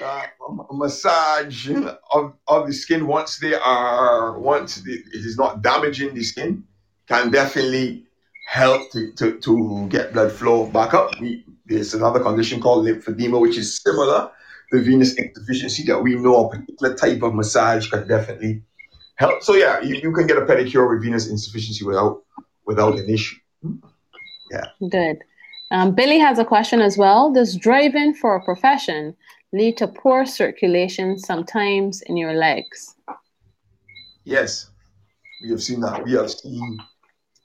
[0.00, 0.26] uh,
[0.70, 1.68] a massage
[2.12, 6.62] of, of the skin once they are once the, it is not damaging the skin
[7.08, 8.04] can definitely
[8.46, 11.18] help to, to, to get blood flow back up.
[11.20, 14.30] We, there's another condition called lymphedema, which is similar
[14.72, 18.62] to venous insufficiency that we know a particular type of massage can definitely
[19.16, 19.42] help.
[19.42, 22.22] So yeah, you, you can get a pedicure with venous insufficiency without
[22.66, 23.36] without an issue.
[24.50, 24.66] Yeah.
[24.88, 25.18] Good.
[25.70, 27.32] Um, Billy has a question as well.
[27.32, 29.16] Does driving for a profession
[29.52, 32.94] lead to poor circulation sometimes in your legs?
[34.24, 34.70] Yes,
[35.42, 36.04] we have seen that.
[36.04, 36.78] We have seen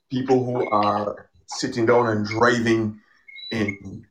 [0.09, 2.99] people who are sitting down and driving
[3.51, 4.05] in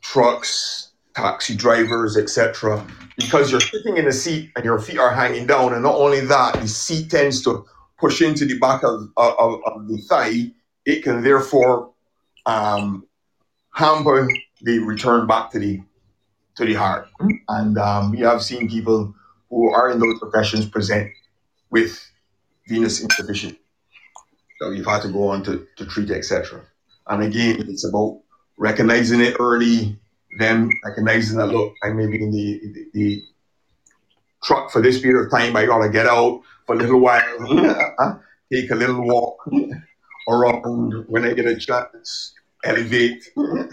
[0.00, 2.84] trucks, taxi drivers, etc.
[3.16, 6.20] Because you're sitting in a seat and your feet are hanging down, and not only
[6.20, 7.64] that, the seat tends to
[7.98, 10.52] push into the back of, of, of the thigh.
[10.84, 11.92] It can therefore
[12.44, 13.06] um,
[13.72, 14.28] hamper
[14.62, 15.80] the return back to the
[16.56, 17.08] to the heart.
[17.48, 19.14] And um, we have seen people
[19.50, 21.10] who are in those professions present
[21.70, 22.00] with
[22.68, 23.58] venous insufficient.
[24.58, 26.62] So you've had to go on to, to treat, etc.
[27.08, 28.20] And again, it's about
[28.56, 29.98] recognizing it early,
[30.38, 33.22] then recognizing that look, I may be in the, the, the
[34.42, 35.56] truck for this period of time.
[35.56, 38.22] I gotta get out for a little while,
[38.52, 39.38] take a little walk
[40.28, 43.70] around when I get a chance, elevate the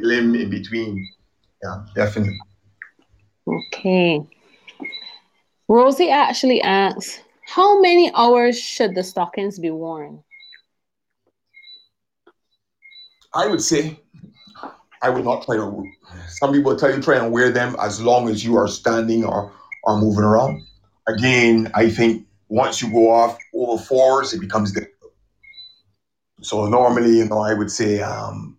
[0.00, 1.08] limb in between.
[1.62, 2.38] Yeah, definitely.
[3.46, 4.26] Okay.
[5.68, 10.22] Rosie actually asks, how many hours should the stockings be worn?
[13.34, 13.98] I would say
[15.04, 15.84] I would not try to.
[16.28, 19.52] Some people tell you try and wear them as long as you are standing or,
[19.82, 20.62] or moving around.
[21.06, 25.12] Again, I think once you go off over fours, it becomes difficult.
[26.40, 28.58] So normally, you know, I would say um,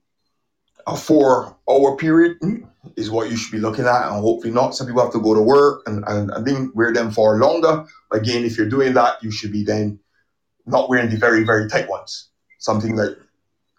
[0.85, 2.37] a four-hour period
[2.95, 4.75] is what you should be looking at, and hopefully not.
[4.75, 7.85] Some people have to go to work and, and, and then wear them for longer.
[8.11, 9.99] Again, if you're doing that, you should be then
[10.67, 12.29] not wearing the very, very tight ones.
[12.59, 13.17] Something that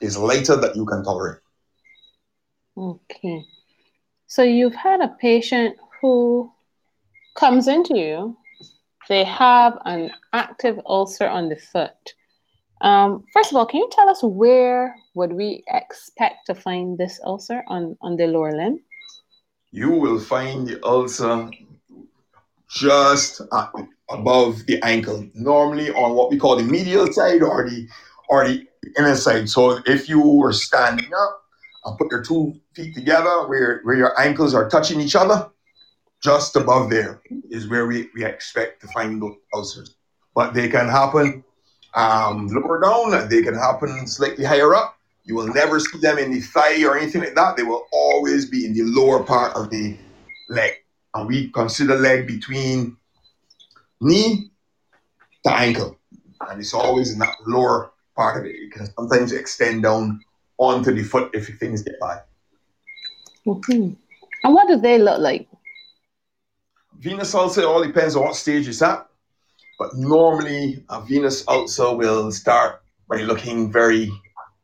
[0.00, 1.38] is lighter that you can tolerate.
[2.76, 3.44] Okay.
[4.26, 6.52] So you've had a patient who
[7.36, 8.36] comes into you,
[9.08, 12.14] they have an active ulcer on the foot.
[12.80, 17.20] Um, first of all, can you tell us where would we expect to find this
[17.24, 18.80] ulcer on, on the lower limb?
[19.70, 21.50] You will find the ulcer
[22.68, 23.40] just
[24.10, 27.86] above the ankle, normally on what we call the medial side or the
[28.28, 28.66] or the
[28.98, 29.48] inner side.
[29.48, 31.45] So if you were standing up
[31.86, 35.48] and put your two feet together where, where your ankles are touching each other,
[36.22, 39.96] just above there is where we, we expect to find those ulcers.
[40.34, 41.44] But they can happen
[41.94, 44.98] um, lower down, they can happen slightly higher up.
[45.24, 47.56] You will never see them in the thigh or anything like that.
[47.56, 49.96] They will always be in the lower part of the
[50.48, 50.72] leg.
[51.14, 52.96] And we consider leg between
[54.00, 54.50] knee
[55.44, 55.98] to ankle.
[56.48, 58.54] And it's always in that lower part of it.
[58.54, 60.20] It can sometimes extend down
[60.58, 62.22] onto the foot if things get bad.
[63.46, 63.92] Mm-hmm.
[64.44, 65.48] And what do they look like?
[66.98, 69.06] Venous ulcer all depends on what stage it's at.
[69.78, 74.10] But normally, a venous ulcer will start by looking very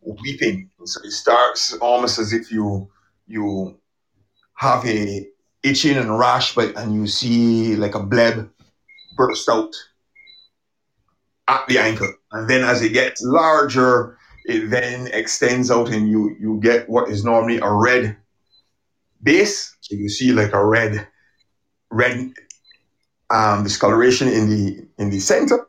[0.01, 0.71] weeping.
[0.85, 2.89] So it starts almost as if you
[3.27, 3.77] you
[4.55, 5.27] have a
[5.63, 8.51] itching and rash, but and you see like a bleb
[9.17, 9.75] burst out
[11.49, 12.13] at the ankle.
[12.33, 17.09] And then as it gets larger, it then extends out and you you get what
[17.09, 18.17] is normally a red
[19.23, 19.77] base.
[19.81, 21.07] So you see like a red
[21.91, 22.33] red
[23.31, 25.67] um, discoloration in the in the center.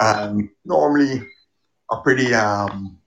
[0.00, 1.22] And normally
[1.90, 2.98] a pretty um,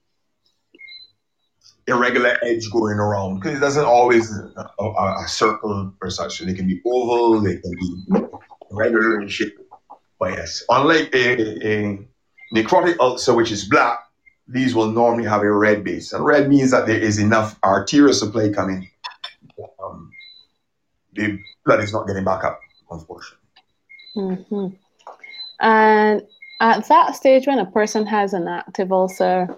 [1.86, 6.38] irregular edge going around because it doesn't always a, a, a circle or such.
[6.38, 8.20] So They can be oval, they can be
[8.70, 9.58] regular in shape.
[10.18, 12.08] But yes, unlike a, a
[12.54, 14.00] necrotic ulcer, which is black,
[14.48, 16.12] these will normally have a red base.
[16.12, 18.88] And red means that there is enough arterial supply coming.
[19.82, 20.10] Um,
[21.12, 23.38] the blood is not getting back up, unfortunately.
[24.16, 24.68] Mm-hmm.
[25.60, 26.22] And
[26.60, 29.54] at that stage, when a person has an active ulcer,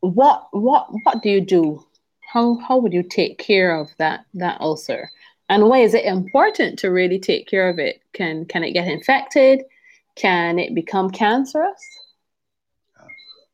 [0.00, 1.84] what what what do you do?
[2.32, 5.10] How how would you take care of that that ulcer?
[5.48, 8.00] And why is it important to really take care of it?
[8.12, 9.62] Can can it get infected?
[10.14, 11.95] Can it become cancerous?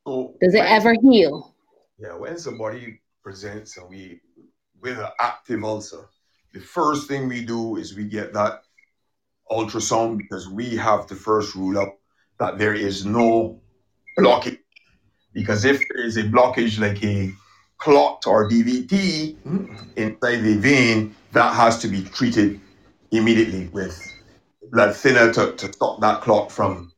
[0.07, 1.55] So Does it when, ever heal?
[1.98, 4.20] Yeah, when somebody presents and we
[4.80, 6.09] with an active ulcer,
[6.53, 8.62] the first thing we do is we get that
[9.50, 11.94] ultrasound because we have to first rule out
[12.38, 13.61] that there is no
[14.18, 14.59] blockage.
[15.32, 17.32] Because if there is a blockage like a
[17.78, 19.36] clot or DVT
[19.96, 22.61] inside the vein, that has to be treated
[23.12, 24.00] immediately with
[24.70, 26.92] blood thinner to, to stop that clot from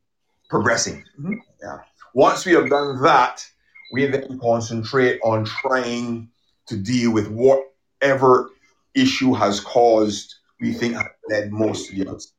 [0.49, 1.05] progressing.
[1.19, 1.35] Mm-hmm.
[1.63, 1.79] Yeah.
[2.15, 3.47] Once we have done that,
[3.93, 6.29] we then concentrate on trying
[6.67, 8.51] to deal with whatever
[8.95, 12.33] issue has caused we think has led most to the.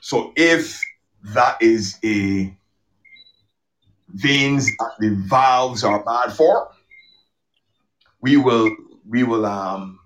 [0.00, 0.80] So if
[1.34, 2.54] that is a
[4.08, 6.70] veins that the valves are bad for,
[8.20, 8.74] we will
[9.08, 9.98] we will um,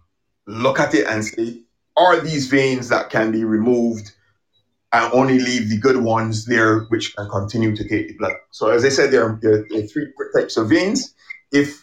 [0.46, 1.62] look at it and say,
[1.96, 4.12] are these veins that can be removed
[4.92, 8.34] and only leave the good ones there, which can continue to take the blood.
[8.50, 11.14] So as I said, there are, there are three types of veins.
[11.52, 11.82] If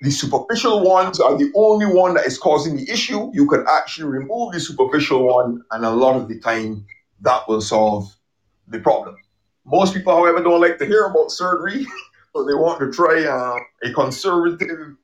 [0.00, 4.08] the superficial ones are the only one that is causing the issue, you can actually
[4.08, 6.86] remove the superficial one, and a lot of the time
[7.20, 8.14] that will solve
[8.68, 9.16] the problem.
[9.66, 11.84] Most people, however, don't like to hear about surgery,
[12.34, 14.96] so they want to try uh, a conservative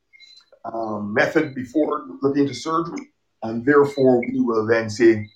[0.65, 3.11] um, method before looking into surgery,
[3.43, 5.29] and therefore we will then say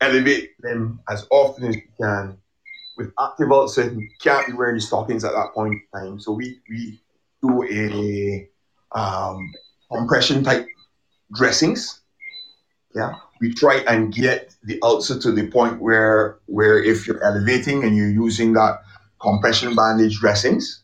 [0.00, 2.38] elevate them as often as you can
[3.00, 6.20] with active ulcer, you can't be wearing the stockings at that point in time.
[6.20, 7.00] So we, we
[7.42, 8.48] do a
[8.92, 9.50] um,
[9.90, 10.66] compression type
[11.32, 12.00] dressings.
[12.94, 17.84] Yeah, we try and get the ulcer to the point where where if you're elevating
[17.84, 18.80] and you're using that
[19.22, 20.82] compression bandage dressings,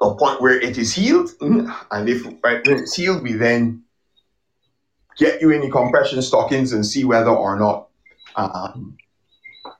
[0.00, 3.82] a point where it is healed, and if it's healed, we then
[5.16, 7.88] get you the compression stockings and see whether or not
[8.36, 8.96] um,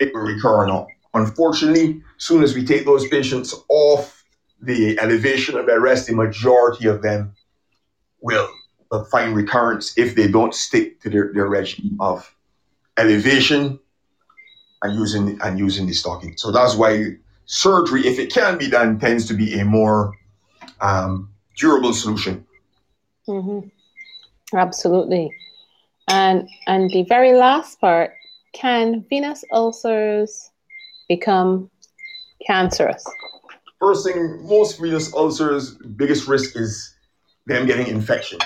[0.01, 0.89] it will recur or not.
[1.14, 4.24] Unfortunately, soon as we take those patients off
[4.61, 7.34] the elevation of their rest, the majority of them
[8.20, 8.49] will
[9.11, 12.34] find recurrence if they don't stick to their, their regime of
[12.97, 13.78] elevation
[14.82, 16.37] and using and using the stocking.
[16.37, 17.16] So that's why
[17.47, 20.12] surgery, if it can be done, tends to be a more
[20.80, 22.47] um, durable solution.
[23.28, 23.68] Mm-hmm.
[24.55, 25.30] Absolutely.
[26.09, 28.12] And and the very last part,
[28.53, 30.51] can venous ulcers
[31.09, 31.70] become
[32.47, 33.05] cancerous?
[33.80, 36.94] First thing, most venous ulcers' biggest risk is
[37.47, 38.38] them getting infection.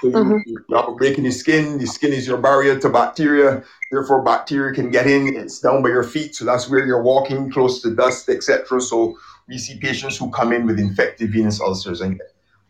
[0.00, 0.50] So you, mm-hmm.
[0.68, 1.78] you are breaking the skin.
[1.78, 3.64] The skin is your barrier to bacteria.
[3.90, 5.34] Therefore, bacteria can get in.
[5.34, 8.80] It's down by your feet, so that's where you're walking, close to dust, etc.
[8.80, 9.16] So
[9.48, 12.20] we see patients who come in with infected venous ulcers and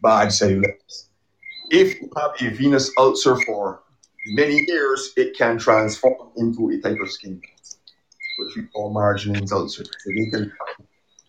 [0.03, 1.07] bad cellulitis.
[1.71, 3.83] If you have a venous ulcer for
[4.29, 7.79] many years, it can transform into a type of skin cancer,
[8.39, 9.85] which we call Marjolin ulcer.
[9.85, 10.53] So they can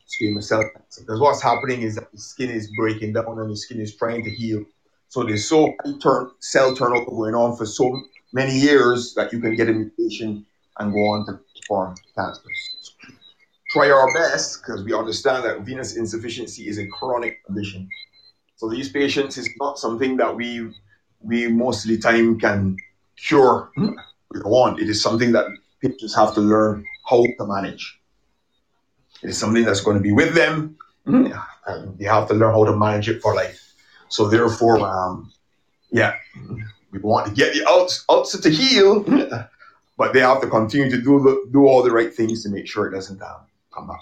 [0.07, 1.01] squamous cell cancer.
[1.01, 4.23] Because what's happening is that the skin is breaking down and the skin is trying
[4.23, 4.63] to heal.
[5.09, 8.01] So there's so turn, cell turnover going on for so
[8.33, 10.45] many years that you can get a mutation
[10.79, 12.41] and go on to form cancer.
[13.71, 17.89] Try our best because we understand that venous insufficiency is a chronic condition.
[18.57, 20.71] So these patients is not something that we
[21.21, 22.77] we most of the time can
[23.15, 23.71] cure
[24.31, 24.79] with one.
[24.79, 25.45] It is something that
[25.81, 27.99] patients have to learn how to manage.
[29.23, 30.77] It is something that's going to be with them.
[31.65, 33.73] And they have to learn how to manage it for life.
[34.09, 35.31] So therefore, um,
[35.91, 36.15] yeah,
[36.91, 37.65] we want to get the
[38.09, 39.03] ulcer to heal,
[39.97, 42.87] but they have to continue to do do all the right things to make sure
[42.87, 43.41] it doesn't um,
[43.73, 44.01] come back.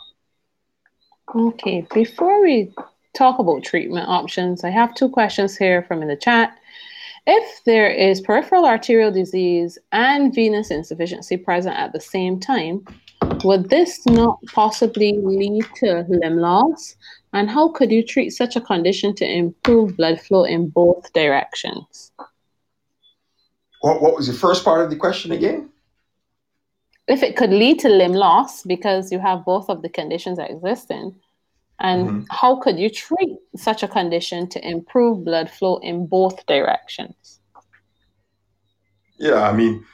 [1.36, 2.72] Okay, before we
[3.16, 6.58] talk about treatment options, I have two questions here from in the chat.
[7.28, 12.86] If there is peripheral arterial disease and venous insufficiency present at the same time,
[13.44, 16.96] would this not possibly lead to limb loss?
[17.34, 22.12] And how could you treat such a condition to improve blood flow in both directions?
[23.82, 25.70] What, what was the first part of the question again?
[27.08, 31.16] If it could lead to limb loss because you have both of the conditions existing,
[31.80, 32.24] and mm-hmm.
[32.32, 37.40] how could you treat such a condition to improve blood flow in both directions?
[39.18, 39.86] Yeah, I mean,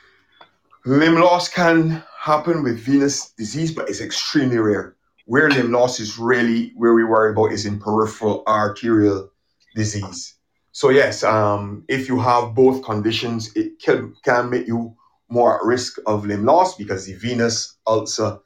[0.85, 4.95] limb loss can happen with venous disease, but it's extremely rare.
[5.25, 9.31] Where limb loss is really where we worry about is in peripheral arterial
[9.75, 10.35] disease.
[10.71, 14.95] So yes, um, if you have both conditions, it can, can make you
[15.29, 18.37] more at risk of limb loss because the venous ulcer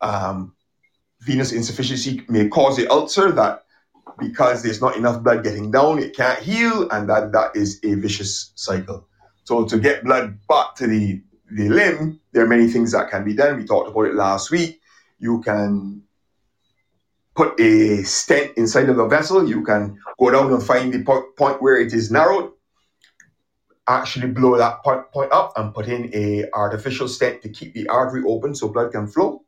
[0.00, 0.54] um,
[1.22, 3.64] venous insufficiency may cause the ulcer that
[4.18, 7.94] because there's not enough blood getting down, it can't heal, and that, that is a
[7.94, 9.06] vicious cycle.
[9.44, 13.24] So to get blood back to the, the limb, there are many things that can
[13.24, 13.56] be done.
[13.56, 14.80] We talked about it last week.
[15.18, 16.02] You can
[17.34, 19.48] put a stent inside of the vessel.
[19.48, 21.02] You can go down and find the
[21.36, 22.52] point where it is narrowed,
[23.88, 27.88] actually blow that point, point up and put in a artificial stent to keep the
[27.88, 29.41] artery open so blood can flow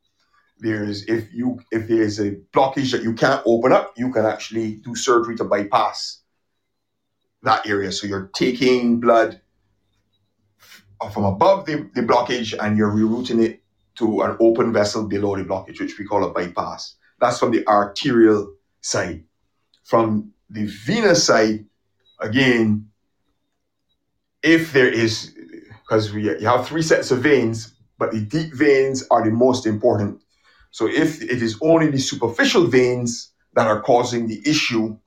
[0.59, 4.77] there's if you if there's a blockage that you can't open up, you can actually
[4.77, 6.21] do surgery to bypass
[7.43, 7.93] that area.
[7.93, 9.41] So you're taking blood
[11.13, 13.63] from above the, the blockage and you're rerouting it
[13.97, 16.97] to an open vessel below the blockage, which we call a bypass.
[17.21, 19.25] That's from the arterial side.
[19.85, 21.67] From the venous side,
[22.21, 22.89] again,
[24.43, 25.35] if there is,
[25.83, 29.67] because we you have three sets of veins, but the deep veins are the most
[29.67, 30.21] important
[30.75, 34.99] so if it is only the superficial veins that are causing the issue,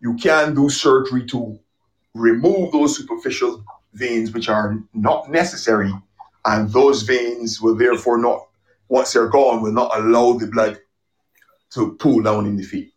[0.00, 1.56] you can do surgery to
[2.14, 5.92] remove those superficial veins, which are not necessary.
[6.44, 8.48] And those veins will therefore not,
[8.88, 10.80] once they're gone, will not allow the blood
[11.74, 12.92] to pool down in the feet.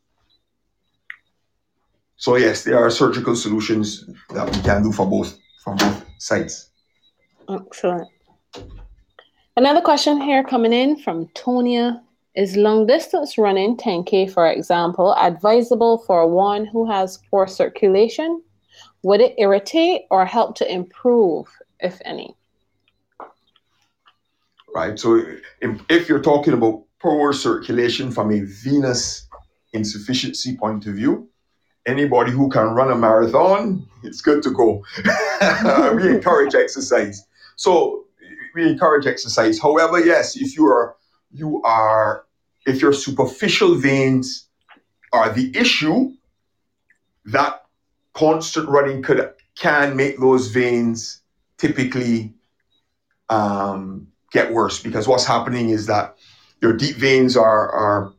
[2.16, 6.72] So yes, there are surgical solutions that we can do for both from both sides.
[7.48, 8.08] Excellent.
[9.62, 12.02] Another question here coming in from Tonia.
[12.36, 18.42] Is long distance running 10K, for example, advisable for one who has poor circulation?
[19.04, 21.46] Would it irritate or help to improve,
[21.80, 22.36] if any?
[24.74, 24.98] right?
[24.98, 25.24] So
[25.62, 29.28] if you're talking about poor circulation from a venous
[29.74, 31.30] insufficiency point of view,
[31.86, 34.84] anybody who can run a marathon, it's good to go.
[35.96, 37.28] we encourage exercise.
[37.58, 38.06] So
[38.54, 39.60] we encourage exercise.
[39.60, 40.96] However, yes, if you are
[41.32, 42.26] you are
[42.66, 44.48] if your superficial veins
[45.14, 46.14] are the issue,
[47.26, 47.64] that
[48.14, 51.22] constant running could can make those veins
[51.58, 52.34] typically
[53.30, 56.16] um, get worse because what's happening is that
[56.62, 58.14] your deep veins are are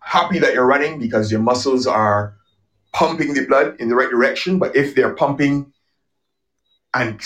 [0.00, 2.36] happy that you're running because your muscles are
[2.92, 4.58] pumping the blood in the right direction.
[4.58, 5.72] But if they're pumping
[6.94, 7.20] and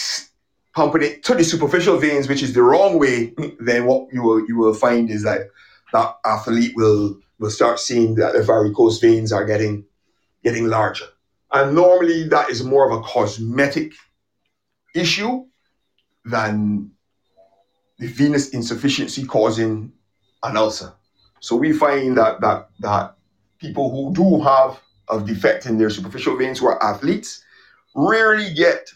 [0.74, 4.46] pumping it to the superficial veins, which is the wrong way, then what you will
[4.46, 5.48] you will find is that
[5.92, 9.84] that athlete will will start seeing that the varicose veins are getting
[10.44, 11.06] getting larger.
[11.52, 13.92] And normally that is more of a cosmetic
[14.94, 15.44] issue
[16.24, 16.90] than
[17.98, 19.92] the venous insufficiency causing
[20.42, 20.92] an ulcer.
[21.40, 23.16] So we find that that that
[23.58, 27.42] people who do have a defect in their superficial veins who are athletes
[27.94, 28.88] rarely get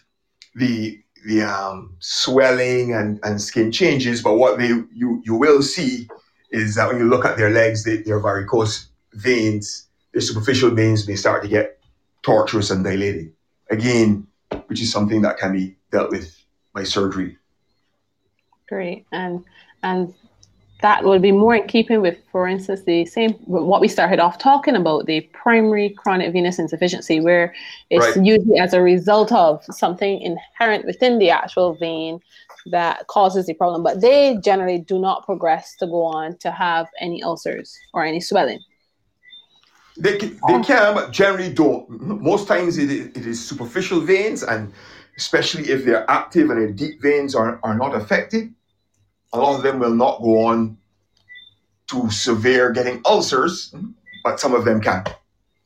[0.55, 6.07] the the um, swelling and, and skin changes, but what they you you will see
[6.51, 11.07] is that when you look at their legs, they, their varicose veins, their superficial veins
[11.07, 11.79] may start to get
[12.21, 13.33] tortuous and dilated.
[13.71, 14.27] Again,
[14.67, 16.35] which is something that can be dealt with
[16.73, 17.37] by surgery.
[18.69, 19.43] Great, and
[19.81, 20.13] and
[20.85, 24.37] that would be more in keeping with, for instance, the same what we started off
[24.37, 27.55] talking about the primary chronic venous insufficiency, where
[27.89, 28.23] it's right.
[28.23, 32.19] usually as a result of something inherent within the actual vein
[32.67, 36.85] that causes the problem, but they generally do not progress to go on to have
[37.01, 38.59] any ulcers or any swelling.
[39.97, 41.89] They can, they can, but generally don't.
[42.31, 44.71] Most times it is, it is superficial veins, and
[45.17, 48.53] especially if they're active and their deep veins are, are not affected,
[49.35, 50.77] a lot of them will not go on
[51.87, 53.73] to severe getting ulcers,
[54.23, 55.03] but some of them can.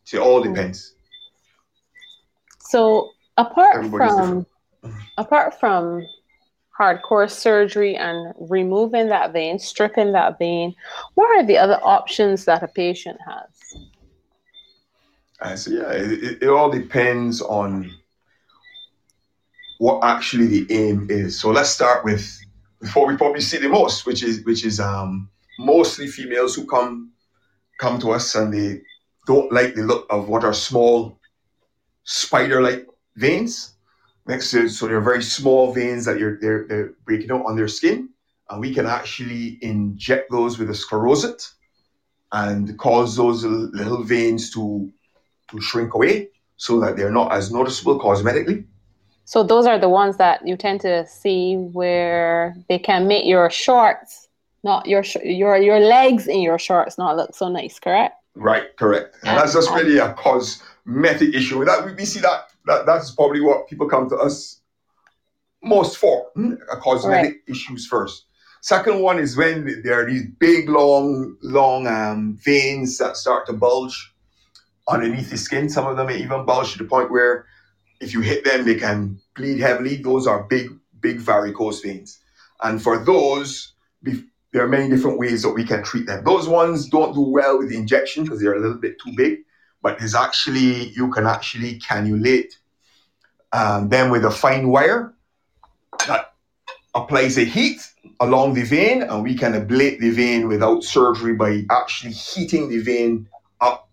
[0.04, 0.96] So it all depends.
[2.60, 4.46] So apart Everybody's from
[4.82, 5.04] different.
[5.18, 6.06] apart from
[6.78, 10.74] hardcore surgery and removing that vein, stripping that vein,
[11.16, 13.82] what are the other options that a patient has?
[15.42, 17.92] Uh, so yeah, it, it all depends on
[19.78, 21.40] what actually the aim is.
[21.40, 22.40] So let's start with
[22.82, 27.12] before we probably see the most, which is which is um, mostly females who come
[27.80, 28.82] come to us and they
[29.28, 31.20] don't like the look of what are small
[32.04, 33.74] spider-like veins
[34.28, 37.68] next to so they're very small veins that you're they're, they're breaking out on their
[37.68, 38.10] skin.
[38.50, 41.54] And we can actually inject those with a sclerosant
[42.32, 44.92] and cause those little veins to
[45.52, 48.66] to shrink away so that they're not as noticeable cosmetically
[49.30, 53.48] so those are the ones that you tend to see where they can make your
[53.52, 54.28] shorts,
[54.64, 57.78] not your sh- your your legs in your shorts, not look so nice.
[57.78, 58.16] Correct?
[58.34, 58.76] Right.
[58.76, 59.16] Correct.
[59.22, 61.64] And that's just really a cosmetic issue.
[61.64, 64.62] That we see that that that's probably what people come to us
[65.62, 66.26] most for.
[66.34, 66.54] Hmm?
[66.72, 67.42] A cosmetic right.
[67.56, 68.26] issues first.
[68.62, 73.54] Second one is when there are these big, long, long um, veins that start to
[73.54, 74.12] bulge
[74.88, 75.70] underneath the skin.
[75.70, 77.46] Some of them may even bulge to the point where
[78.00, 79.98] if you hit them, they can bleed heavily.
[79.98, 80.70] Those are big,
[81.02, 82.20] big varicose veins.
[82.62, 86.24] And for those, there are many different ways that we can treat them.
[86.24, 89.40] Those ones don't do well with the injection because they're a little bit too big,
[89.82, 92.54] but there's actually, you can actually cannulate
[93.52, 95.14] um, them with a fine wire
[96.08, 96.34] that
[96.96, 97.82] applies a heat
[98.20, 102.80] along the vein, and we can ablate the vein without surgery by actually heating the
[102.80, 103.28] vein
[103.62, 103.90] up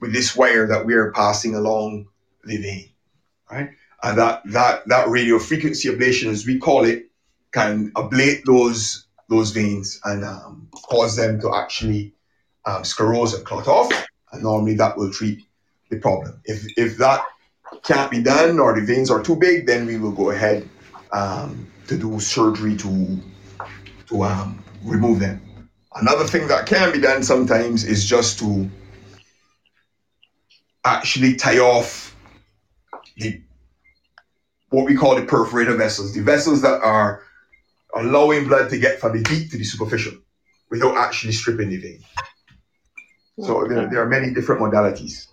[0.00, 2.06] with this wire that we are passing along
[2.44, 2.90] the vein
[3.50, 3.70] right?
[4.02, 7.06] And that that that radio frequency ablation, as we call it,
[7.52, 12.12] can ablate those those veins and um, cause them to actually
[12.64, 13.92] um, sclerose and clot off.
[14.32, 15.46] And normally that will treat
[15.90, 16.40] the problem.
[16.44, 17.24] If if that
[17.82, 20.68] can't be done or the veins are too big, then we will go ahead
[21.12, 23.20] um, to do surgery to
[24.08, 25.40] to um, remove them.
[25.94, 28.68] Another thing that can be done sometimes is just to
[30.84, 32.05] actually tie off
[33.16, 33.40] the
[34.70, 37.22] what we call the perforator vessels, the vessels that are
[37.94, 40.12] allowing blood to get from the deep to the superficial
[40.70, 42.04] without actually stripping the vein.
[43.40, 43.74] So okay.
[43.74, 45.28] there, there are many different modalities.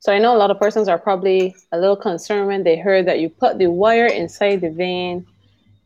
[0.00, 3.06] So I know a lot of persons are probably a little concerned when they heard
[3.06, 5.26] that you put the wire inside the vein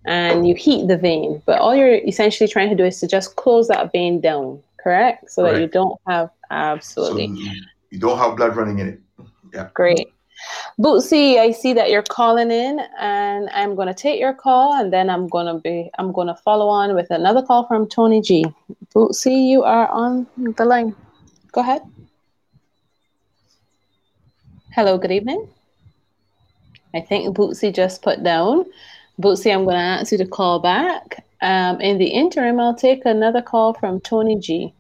[0.04, 3.36] and you heat the vein, but all you're essentially trying to do is to just
[3.36, 5.30] close that vein down, correct?
[5.30, 5.54] So correct.
[5.54, 7.28] that you don't have absolutely.
[7.28, 7.52] So
[7.90, 9.00] you don't have blood running in it.
[9.54, 9.68] Yeah.
[9.74, 10.08] Great.
[10.78, 14.92] Bootsy, I see that you're calling in, and I'm going to take your call, and
[14.92, 18.20] then I'm going to be I'm going to follow on with another call from Tony
[18.20, 18.44] G.
[18.94, 20.94] Bootsy, you are on the line.
[21.52, 21.82] Go ahead.
[24.72, 25.48] Hello, good evening.
[26.94, 28.64] I think Bootsy just put down.
[29.20, 31.24] Bootsy, I'm going to ask you to call back.
[31.40, 34.72] Um, in the interim, I'll take another call from Tony G.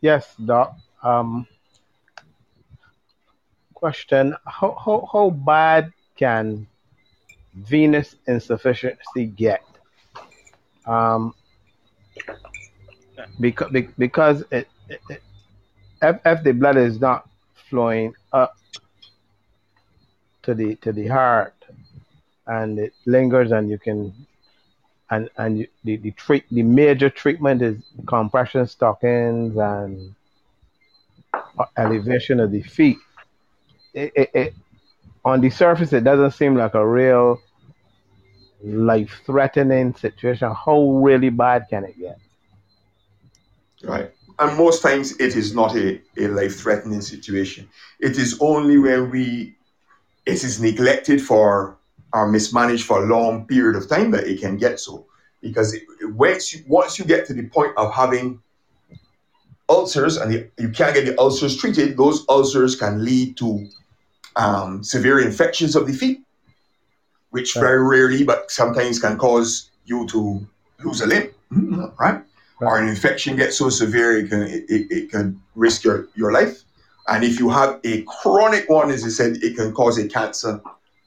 [0.00, 0.76] Yes, Doc.
[1.02, 1.46] Um,
[3.76, 6.66] question how, how, how bad can
[7.54, 9.62] venous insufficiency get?
[10.86, 11.34] Um,
[13.38, 15.22] because, because it, it, it,
[16.02, 17.28] if, if the blood is not
[17.68, 18.56] flowing up
[20.42, 21.54] to the to the heart
[22.46, 24.14] and it lingers and you can
[25.10, 30.14] and and you, the the treat the major treatment is compression stockings and
[31.76, 32.98] elevation of the feet
[33.96, 34.54] it, it, it,
[35.24, 37.40] on the surface it doesn't seem like a real
[38.62, 40.52] life threatening situation.
[40.52, 42.18] How really bad can it get?
[43.82, 44.12] Right.
[44.38, 47.68] And most times it is not a, a life threatening situation.
[48.00, 49.56] It is only when we
[50.26, 51.78] it is neglected for
[52.12, 55.06] or mismanaged for a long period of time that it can get so.
[55.40, 58.42] Because it, once you once you get to the point of having
[59.68, 63.66] ulcers and the, you can't get the ulcers treated those ulcers can lead to
[64.36, 66.20] um, severe infections of the feet,
[67.30, 70.46] which very rarely, but sometimes can cause you to
[70.84, 71.80] lose a limb, mm-hmm.
[71.80, 71.90] right?
[71.98, 72.22] right?
[72.60, 76.62] Or an infection gets so severe it can it, it can risk your, your life.
[77.08, 80.60] And if you have a chronic one, as I said, it can cause a cancer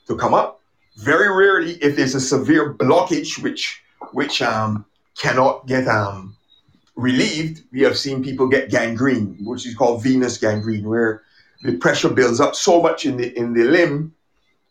[0.07, 0.61] to come up.
[0.97, 4.85] Very rarely, if there's a severe blockage which which um,
[5.17, 6.35] cannot get um,
[6.95, 11.23] relieved, we have seen people get gangrene, which is called venous gangrene, where
[11.61, 14.13] the pressure builds up so much in the in the limb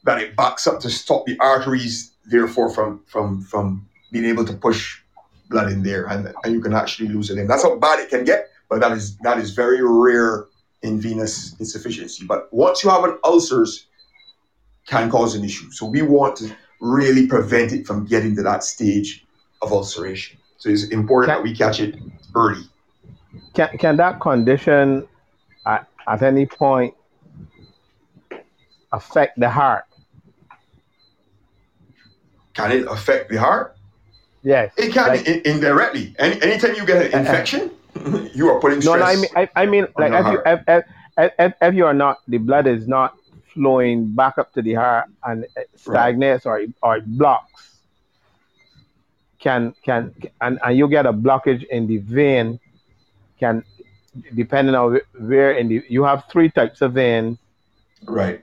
[0.05, 4.55] that it backs up to stop the arteries, therefore from from from being able to
[4.55, 5.01] push
[5.51, 7.47] blood in there, and, and you can actually lose a limb.
[7.47, 10.47] That's how bad it can get, but that is that is very rare
[10.83, 12.25] in venous insufficiency.
[12.25, 13.87] But once you have an ulcers,
[14.87, 15.71] can cause an issue.
[15.71, 19.27] So we want to really prevent it from getting to that stage
[19.63, 20.39] of ulceration.
[20.59, 21.97] So it's important can, that we catch it
[22.35, 22.63] early.
[23.55, 25.07] Can, can that condition
[26.09, 26.95] at any point
[28.93, 29.85] affect the heart?
[32.55, 33.77] Can it affect the heart?
[34.43, 34.73] Yes.
[34.77, 36.15] It can like, in, indirectly.
[36.19, 37.19] Any, anytime you get an uh-huh.
[37.19, 38.99] infection, uh, you are putting stress.
[38.99, 41.87] No, no I mean, I, I mean, like if you, if, if, if, if, you
[41.87, 43.17] are not, the blood is not
[43.53, 46.69] flowing back up to the heart and it stagnates right.
[46.83, 47.81] or or blocks.
[49.39, 52.59] Can can and, and you get a blockage in the vein,
[53.39, 53.65] can
[54.35, 57.39] depending on where in the you have three types of veins.
[58.05, 58.43] Right.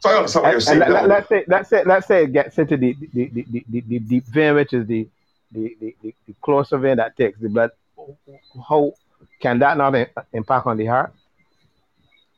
[0.00, 0.80] So I understand what you're saying.
[0.80, 3.80] Let, us say let's say let's say it gets into the the, the, the, the,
[3.80, 5.08] the deep vein, which is the
[5.52, 7.70] the, the, the, the closer vein that takes the blood.
[8.68, 8.92] How
[9.40, 9.94] can that not
[10.32, 11.14] impact on the heart?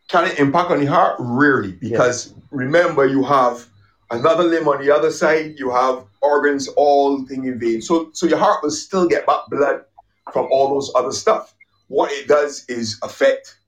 [0.09, 1.16] Can it impact on the heart?
[1.18, 2.43] Rarely, because yeah.
[2.53, 3.66] remember you have
[4.12, 5.59] another limb on the other side.
[5.59, 7.82] You have organs all thing in vein.
[7.82, 9.84] So so your heart will still get back blood
[10.32, 11.55] from all those other stuff
[11.89, 13.59] what it does is affect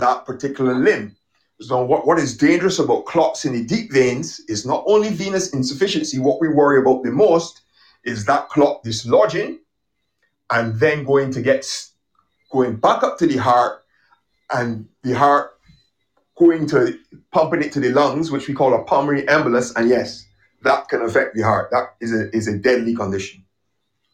[0.00, 1.16] that particular limb.
[1.60, 5.52] So what, what is dangerous about clots in the deep veins is not only venous
[5.52, 7.62] insufficiency, what we worry about the most
[8.04, 9.58] is that clot dislodging
[10.50, 11.66] and then going to get
[12.50, 13.82] going back up to the heart
[14.52, 15.52] and the heart
[16.36, 16.98] going to
[17.32, 19.74] pumping it to the lungs, which we call a pulmonary embolus.
[19.76, 20.26] And yes,
[20.62, 21.70] that can affect the heart.
[21.70, 23.44] That is a, is a deadly condition.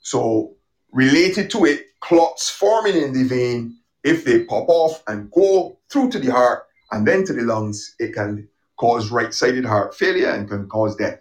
[0.02, 0.54] So
[0.92, 6.10] related to it, clots forming in the vein, if they pop off and go through
[6.10, 10.30] to the heart and then to the lungs, it can cause right sided heart failure
[10.30, 11.20] and can cause death.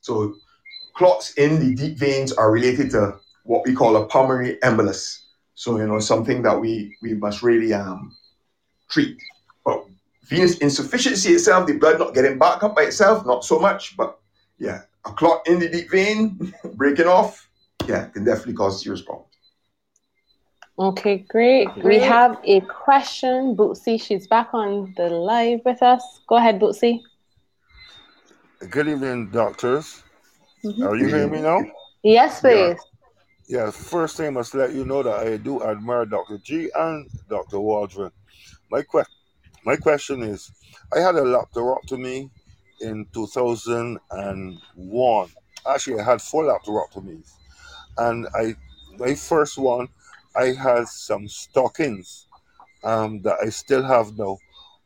[0.00, 0.34] So,
[0.94, 5.18] clots in the deep veins are related to what we call a pulmonary embolus.
[5.54, 8.16] So, you know, something that we, we must really um,
[8.88, 9.20] treat.
[9.64, 9.84] But
[10.24, 13.96] venous insufficiency itself, the blood not getting back up by itself, not so much.
[13.96, 14.18] But
[14.58, 17.48] yeah, a clot in the deep vein breaking off,
[17.88, 19.28] yeah, can definitely cause serious problems.
[20.78, 21.68] Okay, great.
[21.74, 21.84] great.
[21.84, 23.54] We have a question.
[23.54, 26.20] Bootsy, she's back on the live with us.
[26.26, 27.02] Go ahead, Bootsy.
[28.70, 30.02] Good evening, doctors.
[30.64, 30.84] Mm-hmm.
[30.84, 31.60] Are you hearing me now?
[32.02, 32.78] Yes, please.
[33.48, 33.66] Yeah.
[33.66, 36.38] yeah, first thing I must let you know that I do admire Dr.
[36.38, 37.60] G and Dr.
[37.60, 38.12] Waldron.
[38.70, 39.04] My, que-
[39.64, 40.50] my question is
[40.94, 42.30] I had a laparotomy
[42.80, 45.28] in 2001.
[45.66, 47.32] Actually, I had four laparotomies.
[47.98, 48.54] And I
[48.98, 49.88] my first one
[50.36, 52.26] I had some stockings
[52.84, 54.38] um, that I still have now.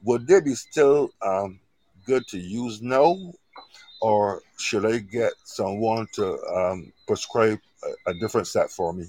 [0.02, 1.60] would they be still um,
[2.04, 3.16] good to use now,
[4.00, 9.06] or should I get someone to um, prescribe a, a different set for me?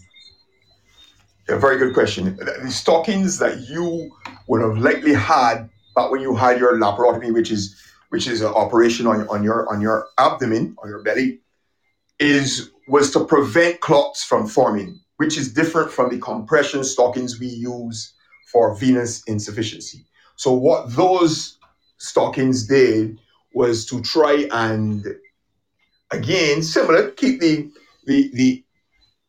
[1.50, 2.36] A very good question.
[2.36, 4.12] The stockings that you
[4.48, 8.48] would have likely had back when you had your laparotomy, which is which is an
[8.48, 11.39] operation on, on your on your abdomen or your belly,
[12.20, 17.47] is was to prevent clots from forming, which is different from the compression stockings we
[17.47, 18.13] use
[18.51, 20.05] for venous insufficiency.
[20.36, 21.57] So what those
[21.97, 23.20] stockings did
[23.53, 25.05] was to try and
[26.11, 27.70] again similar keep the
[28.05, 28.63] the the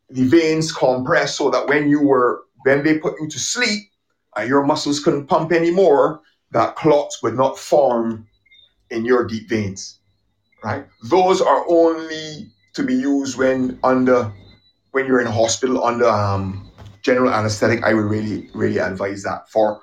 [0.09, 3.89] the veins compressed so that when you were when they put you to sleep
[4.35, 6.21] and your muscles couldn't pump anymore,
[6.51, 8.27] that clots would not form
[8.89, 9.99] in your deep veins.
[10.63, 10.85] Right?
[11.03, 14.31] Those are only to be used when under
[14.91, 16.69] when you're in a hospital under um,
[17.01, 17.83] general anesthetic.
[17.83, 19.81] I would really really advise that for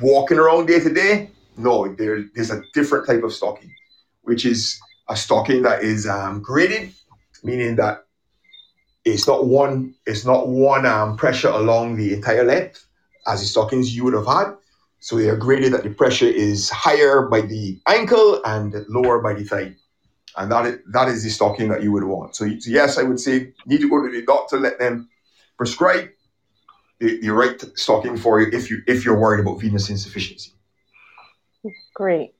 [0.00, 1.30] walking around day to day.
[1.56, 3.74] No, there, there's a different type of stocking,
[4.22, 6.92] which is a stocking that is um, graded,
[7.42, 8.04] meaning that
[9.04, 12.86] it's not one it's not one um, pressure along the entire length
[13.26, 14.54] as the stockings you would have had.
[15.00, 19.34] So they are graded that the pressure is higher by the ankle and lower by
[19.34, 19.76] the thigh.
[20.36, 22.36] And that is, that is the stocking that you would want.
[22.36, 25.08] So, so yes, I would say you need to go to the doctor, let them
[25.56, 26.10] prescribe
[26.98, 30.52] the, the right stocking for you if you if you're worried about venous insufficiency.
[31.94, 32.34] Great.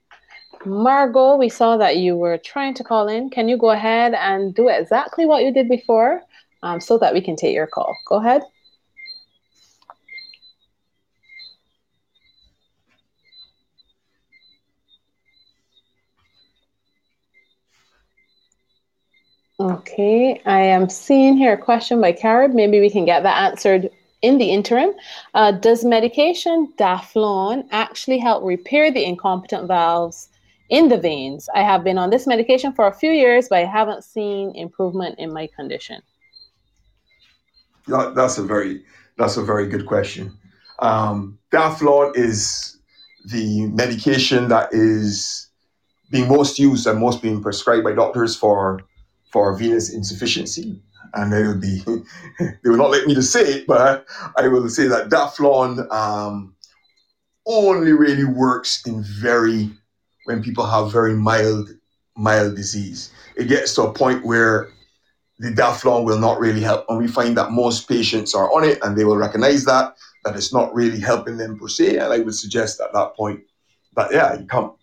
[0.65, 3.31] Margot, we saw that you were trying to call in.
[3.31, 6.23] Can you go ahead and do exactly what you did before?
[6.67, 7.97] um, so that we can take your call.
[8.07, 8.43] Go ahead.
[19.59, 22.53] Okay, I am seeing here a question by Carib.
[22.53, 23.91] Maybe we can get that answered
[24.21, 24.93] in the interim.
[25.33, 30.29] Uh, does medication Daflon actually help repair the incompetent valves
[30.69, 31.49] in the veins?
[31.55, 35.19] I have been on this medication for a few years, but I haven't seen improvement
[35.19, 36.03] in my condition.
[37.87, 38.85] That, that's a very
[39.17, 40.37] that's a very good question.
[40.81, 42.79] Um, Daflon is
[43.25, 45.49] the medication that is
[46.11, 48.83] being most used and most being prescribed by doctors for
[49.33, 50.81] for venous insufficiency.
[51.15, 51.83] And they will be
[52.39, 54.07] they will not let me to say it, but
[54.37, 56.55] I will say that Daflon um,
[57.47, 59.71] only really works in very
[60.25, 61.71] when people have very mild
[62.17, 63.13] mild disease.
[63.37, 64.71] It gets to a point where
[65.39, 66.87] the Daflon will not really help.
[66.89, 70.37] And we find that most patients are on it and they will recognize that, that
[70.37, 71.99] it's not really helping them per se.
[71.99, 73.41] And I would suggest at that point
[73.97, 74.75] that, yeah, you come,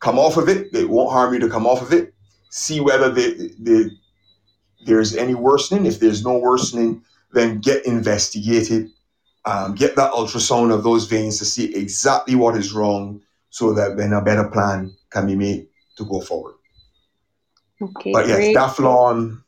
[0.00, 0.74] come off of it.
[0.74, 2.13] It won't harm you to come off of it.
[2.56, 3.90] See whether the, the,
[4.86, 5.86] there's any worsening.
[5.86, 7.02] If there's no worsening,
[7.32, 8.90] then get investigated.
[9.44, 13.96] Um, get that ultrasound of those veins to see exactly what is wrong so that
[13.96, 16.54] then a better plan can be made to go forward.
[17.82, 18.56] Okay, but yes, great.
[18.56, 19.42] Daflon,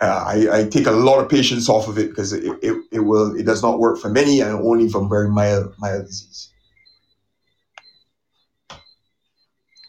[0.00, 3.00] uh, I, I, take a lot of patients off of it because it, it, it
[3.00, 6.53] will it does not work for many and only from very mild mild disease.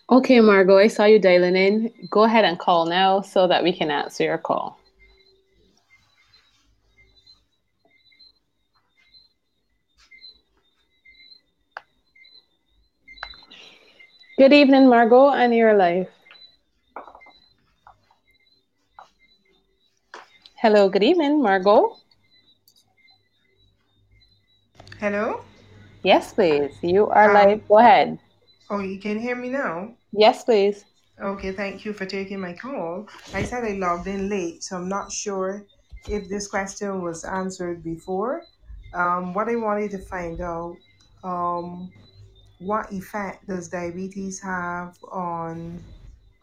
[0.07, 1.91] Okay, Margot, I saw you dialing in.
[2.11, 4.77] Go ahead and call now so that we can answer your call.
[14.37, 16.09] Good evening, Margot, and your life.
[20.57, 21.97] Hello, good evening, Margot.
[24.99, 25.41] Hello?
[26.03, 26.77] Yes, please.
[26.83, 27.67] You are um, live.
[27.67, 28.19] Go ahead.
[28.69, 29.97] Oh, you can hear me now?
[30.11, 30.85] Yes, please.
[31.21, 33.07] Okay, thank you for taking my call.
[33.33, 35.65] I said I logged in late, so I'm not sure
[36.07, 38.47] if this question was answered before.
[38.93, 40.77] Um, what I wanted to find out
[41.23, 41.93] um,
[42.59, 45.85] what effect does diabetes have on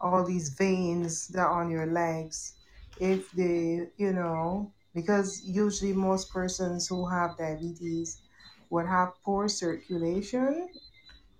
[0.01, 2.55] all these veins that are on your legs?
[2.99, 8.21] if they, you know, because usually most persons who have diabetes
[8.69, 10.69] would have poor circulation.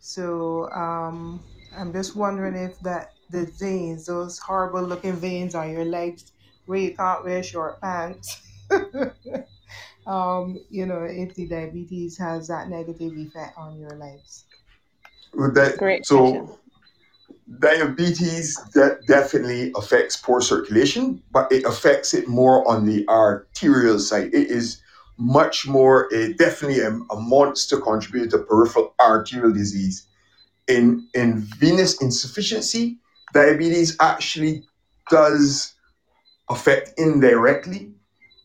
[0.06, 1.42] So um,
[1.74, 6.34] I'm just wondering if that the veins, those horrible looking veins on your legs
[6.66, 8.42] where you can't wear short pants,
[10.06, 14.44] um, you know, if the diabetes has that negative effect on your legs.
[15.34, 16.58] With that, Great so question
[17.60, 24.34] diabetes de- definitely affects poor circulation, but it affects it more on the arterial side.
[24.34, 24.83] It is
[25.18, 30.08] much more, a, definitely a, a monster contributor to peripheral arterial disease.
[30.68, 32.98] In, in venous insufficiency,
[33.34, 34.64] diabetes actually
[35.10, 35.74] does
[36.50, 37.92] affect indirectly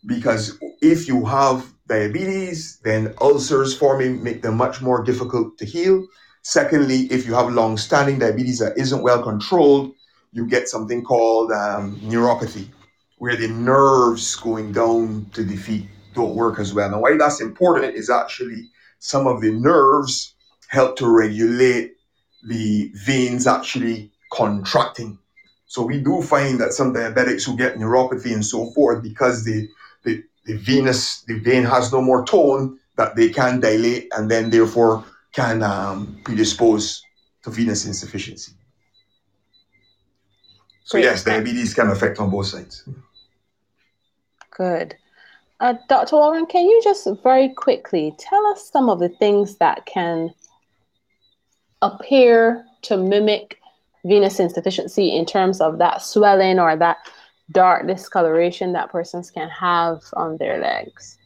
[0.07, 6.07] because if you have diabetes, then ulcers forming make them much more difficult to heal
[6.49, 9.93] Secondly, if you have long-standing diabetes that isn't well controlled,
[10.33, 12.69] you get something called um, neuropathy,
[13.19, 15.87] where the nerves going down to the feet
[16.19, 16.93] don't work as well.
[16.93, 18.61] And why that's important is actually
[18.99, 20.35] some of the nerves
[20.69, 21.97] help to regulate
[22.53, 25.19] the veins actually contracting.
[25.67, 29.69] So we do find that some diabetics who get neuropathy and so forth, because the,
[30.05, 34.51] the, the venous, the vein has no more tone, that they can dilate and then
[34.51, 37.01] therefore can um, predispose
[37.45, 38.53] to venous insufficiency.
[40.85, 41.05] So Great.
[41.05, 42.89] yes, diabetes can affect on both sides.
[44.51, 44.97] Good.
[45.61, 46.17] Uh, Dr.
[46.17, 50.33] Warren, can you just very quickly tell us some of the things that can
[51.83, 53.59] appear to mimic
[54.05, 56.99] venous insufficiency in terms of that swelling or that
[57.51, 61.19] dark discoloration that persons can have on their legs?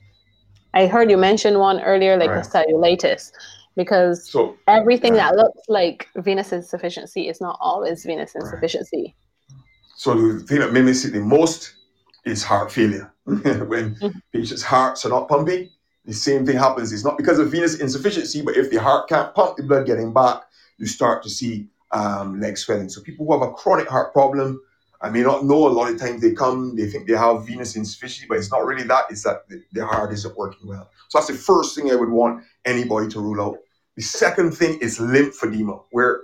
[0.72, 2.44] I heard you mention one earlier, like right.
[2.44, 3.32] cellulitis,
[3.76, 5.30] because so, everything yeah.
[5.30, 9.14] that looks like venous insufficiency is not always venous insufficiency.
[9.50, 9.58] Right.
[9.96, 11.74] So the thing that mimics it the most
[12.24, 13.11] is heart failure.
[13.24, 14.08] when mm-hmm.
[14.32, 15.70] patients' hearts are not pumping,
[16.04, 16.92] the same thing happens.
[16.92, 20.12] It's not because of venous insufficiency, but if the heart can't pump the blood getting
[20.12, 20.42] back,
[20.78, 22.88] you start to see um, leg swelling.
[22.88, 24.60] So people who have a chronic heart problem,
[25.00, 27.76] I may not know a lot of times they come, they think they have venous
[27.76, 30.90] insufficiency, but it's not really that, it's that the, their heart isn't working well.
[31.08, 33.58] So that's the first thing I would want anybody to rule out.
[33.96, 36.22] The second thing is lymphedema, where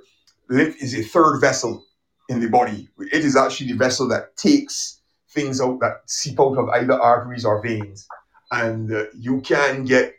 [0.49, 1.85] lymph is a third vessel
[2.29, 2.89] in the body.
[3.13, 4.98] It is actually the vessel that takes
[5.39, 8.07] things out that seep out of either arteries or veins.
[8.51, 10.15] And uh, you can get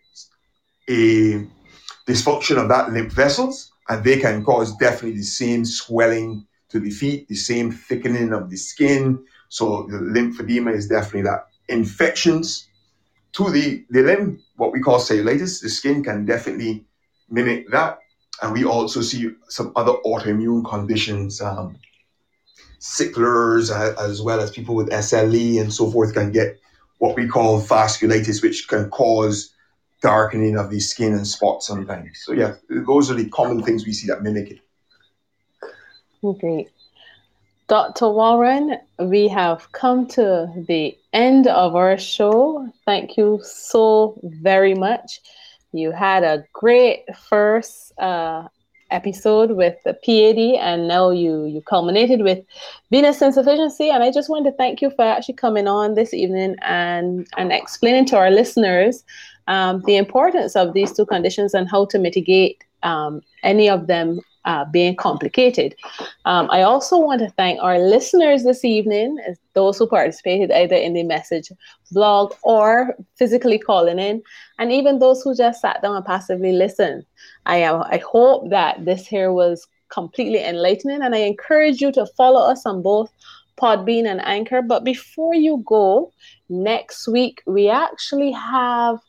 [0.88, 1.46] a
[2.08, 6.92] dysfunction of that lymph vessels, and they can cause definitely the same swelling to the
[6.92, 9.24] feet, the same thickening of the skin.
[9.50, 11.48] So the lymphedema is definitely that.
[11.68, 12.68] Infections
[13.34, 16.86] to the, the limb, what we call cellulitis, the skin can definitely
[17.30, 18.00] mimic that.
[18.42, 21.78] And we also see some other autoimmune conditions, um,
[22.80, 26.60] sicklers, uh, as well as people with SLE and so forth, can get
[27.00, 29.54] what we call vasculitis, which can cause
[30.02, 32.22] darkening of the skin and spots sometimes.
[32.24, 34.60] So, yeah, those are the common things we see that mimic it.
[36.40, 36.70] Great.
[37.68, 38.10] Dr.
[38.10, 42.68] Warren, we have come to the end of our show.
[42.86, 45.22] Thank you so very much.
[45.72, 48.48] You had a great first uh,
[48.92, 52.40] episode with the PAD, and now you you culminated with
[52.92, 53.90] venous insufficiency.
[53.90, 57.52] And I just wanted to thank you for actually coming on this evening and and
[57.52, 59.04] explaining to our listeners
[59.48, 64.22] um, the importance of these two conditions and how to mitigate um, any of them
[64.46, 65.76] uh, being complicated.
[66.26, 69.18] Um, I also want to thank our listeners this evening,
[69.54, 71.52] those who participated either in the message
[71.92, 74.22] blog or physically calling in,
[74.58, 77.06] and even those who just sat down and passively listened.
[77.46, 82.06] I, am, I hope that this here was completely enlightening, and I encourage you to
[82.18, 83.12] follow us on both
[83.60, 84.62] Podbean and Anchor.
[84.62, 86.14] But before you go,
[86.48, 89.00] next week we actually have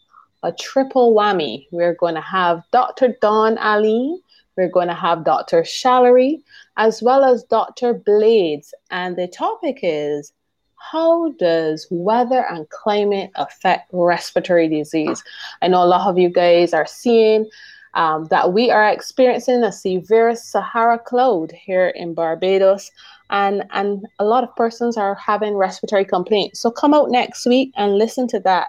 [0.43, 1.67] a triple whammy.
[1.71, 3.15] We're going to have Dr.
[3.21, 4.21] Dawn Ali
[4.61, 5.65] we're going to have Dr.
[5.65, 6.43] Shallery
[6.77, 7.95] as well as Dr.
[7.95, 8.75] Blades.
[8.91, 10.33] And the topic is
[10.77, 15.25] how does weather and climate affect respiratory disease?
[15.63, 17.49] I know a lot of you guys are seeing
[17.95, 22.91] um, that we are experiencing a severe Sahara cloud here in Barbados,
[23.31, 26.61] and, and a lot of persons are having respiratory complaints.
[26.61, 28.69] So come out next week and listen to that.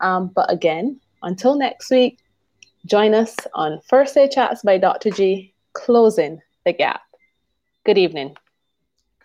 [0.00, 2.18] Um, but again, until next week,
[2.86, 5.10] Join us on First Aid Chats by Dr.
[5.10, 7.02] G, closing the gap.
[7.84, 8.36] Good evening.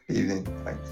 [0.07, 0.83] Good evening.